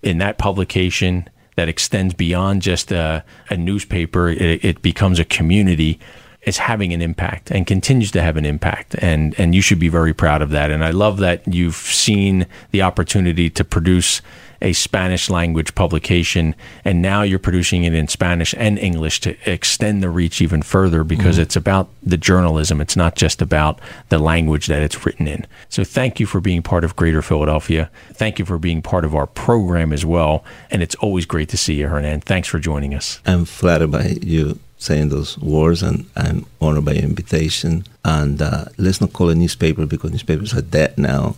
in 0.02 0.18
that 0.18 0.40
publication 0.40 1.30
that 1.60 1.68
extends 1.68 2.14
beyond 2.14 2.62
just 2.62 2.90
a, 2.90 3.22
a 3.50 3.58
newspaper, 3.58 4.30
it, 4.30 4.64
it 4.64 4.82
becomes 4.82 5.20
a 5.20 5.26
community, 5.26 6.00
is 6.50 6.58
having 6.58 6.92
an 6.94 7.02
impact 7.02 7.52
and 7.52 7.66
continues 7.66 8.12
to 8.12 8.22
have 8.22 8.36
an 8.36 8.46
impact. 8.46 8.96
And, 8.96 9.40
and 9.40 9.56
you 9.56 9.62
should 9.62 9.80
be 9.80 9.88
very 9.88 10.14
proud 10.14 10.42
of 10.42 10.50
that. 10.50 10.72
And 10.72 10.84
I 10.84 10.92
love 10.92 11.18
that 11.20 11.48
you've 11.48 11.76
seen 11.76 12.48
the 12.72 12.82
opportunity 12.82 13.50
to 13.52 13.64
produce 13.64 14.22
a 14.62 14.74
Spanish 14.74 15.30
language 15.30 15.74
publication, 15.74 16.54
and 16.84 17.02
now 17.02 17.22
you're 17.22 17.40
producing 17.40 17.86
it 17.86 17.94
in 17.94 18.10
Spanish 18.10 18.54
and 18.58 18.78
English 18.78 19.22
to 19.22 19.38
extend 19.50 20.04
the 20.04 20.10
reach 20.10 20.42
even 20.42 20.62
further 20.62 21.06
because 21.06 21.36
mm-hmm. 21.36 21.44
it's 21.44 21.56
about 21.56 21.90
the 22.04 22.18
journalism. 22.18 22.82
It's 22.82 22.98
not 22.98 23.16
just 23.16 23.42
about 23.42 23.80
the 24.10 24.18
language 24.18 24.68
that 24.68 24.82
it's 24.82 25.06
written 25.06 25.30
in. 25.30 25.48
So 25.70 25.86
thank 25.86 26.20
you 26.20 26.26
for 26.26 26.42
being 26.42 26.62
part 26.62 26.84
of 26.84 26.98
Greater 26.98 27.22
Philadelphia. 27.22 27.90
Thank 28.12 28.38
you 28.38 28.44
for 28.44 28.58
being 28.58 28.82
part 28.82 29.06
of 29.06 29.16
our 29.16 29.28
program 29.28 29.94
as 29.94 30.06
well. 30.06 30.44
And 30.70 30.84
it's 30.84 30.96
always 30.96 31.26
great 31.26 31.48
to 31.50 31.58
see 31.58 31.76
you, 31.76 31.88
Hernan. 31.88 32.22
Thanks 32.22 32.50
for 32.50 32.60
joining 32.60 32.94
us. 32.94 33.22
I'm 33.26 33.46
flattered 33.46 33.92
by 33.92 34.18
you 34.22 34.60
saying 34.80 35.10
those 35.10 35.38
words, 35.40 35.84
and 35.84 36.10
I'm 36.16 36.46
honored 36.60 36.86
by 36.86 36.94
your 36.94 37.04
invitation. 37.04 37.84
And 38.04 38.42
uh, 38.42 38.66
let's 38.78 39.02
not 39.02 39.14
call 39.14 39.30
it 39.30 39.36
newspaper 39.36 39.86
because 39.86 40.12
newspapers 40.12 40.54
are 40.56 40.62
dead 40.62 40.98
now. 40.98 41.36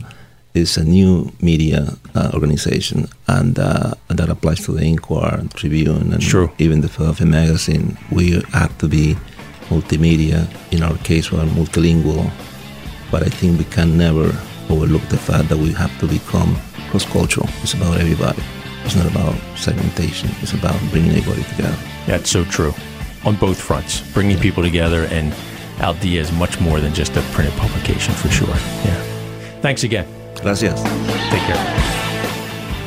It's 0.54 0.78
a 0.78 0.84
new 0.84 1.32
media 1.42 1.98
uh, 2.14 2.32
organization, 2.34 3.08
and 3.28 3.58
uh, 3.58 3.94
that 4.10 4.30
applies 4.30 4.66
to 4.66 4.74
the 4.74 4.84
Inquirer, 4.84 5.44
Tribune, 5.54 6.14
and 6.14 6.52
even 6.60 6.82
the 6.82 6.90
Philadelphia 6.90 7.26
Magazine. 7.26 7.98
We 8.12 8.42
have 8.52 8.78
to 8.80 8.88
be 8.88 9.16
multimedia. 9.70 10.48
In 10.74 10.84
our 10.84 10.98
case, 11.00 11.32
we're 11.32 11.46
multilingual, 11.46 12.30
but 13.10 13.24
I 13.24 13.30
think 13.30 13.60
we 13.60 13.66
can 13.66 13.98
never 13.98 14.28
overlook 14.70 15.04
the 15.04 15.18
fact 15.18 15.48
that 15.50 15.58
we 15.58 15.72
have 15.72 15.98
to 16.02 16.08
become 16.08 16.58
cross-cultural. 16.90 17.48
It's 17.64 17.74
about 17.74 18.02
everybody. 18.02 18.44
It's 18.84 18.98
not 18.98 19.10
about 19.10 19.36
segmentation. 19.56 20.30
It's 20.42 20.54
about 20.54 20.78
bringing 20.92 21.12
everybody 21.12 21.44
together. 21.44 21.78
That's 22.08 22.30
so 22.30 22.44
true 22.44 22.74
on 23.26 23.36
both 23.36 23.60
fronts, 23.60 24.02
bringing 24.14 24.38
people 24.38 24.64
together 24.64 25.06
and 25.06 25.34
Al 25.80 25.94
Dia 25.96 26.22
is 26.22 26.32
much 26.32 26.60
more 26.60 26.80
than 26.80 26.94
just 26.94 27.16
a 27.18 27.22
printed 27.32 27.54
publication 27.58 28.14
for 28.14 28.30
sure. 28.30 28.48
Yeah. 28.48 29.02
Thanks 29.62 29.84
again. 29.84 30.08
Gracias. 30.42 30.82
Take 31.30 31.42
care. 31.44 31.92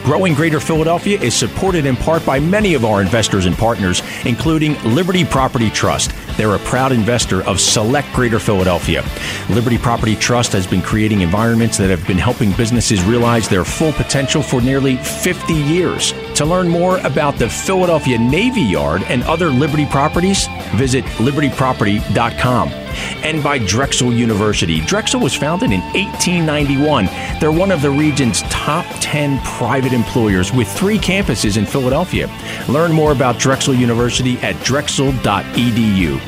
Growing 0.04 0.34
Greater 0.34 0.60
Philadelphia 0.60 1.18
is 1.20 1.34
supported 1.34 1.86
in 1.86 1.96
part 1.96 2.24
by 2.26 2.38
many 2.38 2.74
of 2.74 2.84
our 2.84 3.00
investors 3.00 3.46
and 3.46 3.56
partners, 3.56 4.02
including 4.26 4.80
Liberty 4.84 5.24
Property 5.24 5.70
Trust. 5.70 6.12
They're 6.36 6.54
a 6.54 6.58
proud 6.60 6.92
investor 6.92 7.42
of 7.42 7.60
Select 7.60 8.12
Greater 8.12 8.38
Philadelphia. 8.38 9.04
Liberty 9.50 9.78
Property 9.78 10.16
Trust 10.16 10.52
has 10.52 10.66
been 10.66 10.82
creating 10.82 11.20
environments 11.20 11.78
that 11.78 11.90
have 11.90 12.06
been 12.06 12.18
helping 12.18 12.52
businesses 12.52 13.02
realize 13.04 13.48
their 13.48 13.64
full 13.64 13.92
potential 13.92 14.42
for 14.42 14.60
nearly 14.60 14.96
50 14.96 15.54
years. 15.54 16.12
To 16.34 16.44
learn 16.44 16.68
more 16.68 16.98
about 16.98 17.38
the 17.38 17.48
Philadelphia 17.48 18.18
Navy 18.18 18.62
Yard 18.62 19.02
and 19.04 19.22
other 19.24 19.50
Liberty 19.50 19.86
properties, 19.86 20.48
visit 20.74 21.04
libertyproperty.com. 21.18 22.83
And 23.22 23.42
by 23.42 23.58
Drexel 23.58 24.12
University. 24.12 24.80
Drexel 24.80 25.20
was 25.20 25.34
founded 25.34 25.72
in 25.72 25.80
1891. 25.80 27.06
They're 27.40 27.52
one 27.52 27.70
of 27.70 27.82
the 27.82 27.90
region's 27.90 28.42
top 28.42 28.86
10 29.00 29.40
private 29.40 29.92
employers 29.92 30.52
with 30.52 30.68
three 30.68 30.98
campuses 30.98 31.56
in 31.56 31.66
Philadelphia. 31.66 32.30
Learn 32.68 32.92
more 32.92 33.12
about 33.12 33.38
Drexel 33.38 33.74
University 33.74 34.38
at 34.38 34.54
drexel.edu. 34.64 36.20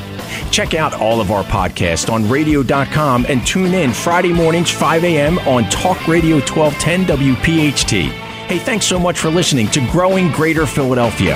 Check 0.51 0.73
out 0.73 0.93
all 0.93 1.21
of 1.21 1.31
our 1.31 1.43
podcasts 1.43 2.11
on 2.11 2.29
radio.com 2.29 3.25
and 3.27 3.45
tune 3.45 3.73
in 3.73 3.93
Friday 3.93 4.33
mornings, 4.33 4.69
5 4.69 5.03
a.m. 5.03 5.39
on 5.39 5.63
Talk 5.69 6.07
Radio 6.07 6.37
1210 6.37 7.05
WPHT. 7.05 8.09
Hey, 8.47 8.59
thanks 8.59 8.85
so 8.85 8.97
much 8.97 9.19
for 9.19 9.29
listening 9.29 9.67
to 9.67 9.81
Growing 9.91 10.31
Greater 10.31 10.65
Philadelphia. 10.65 11.35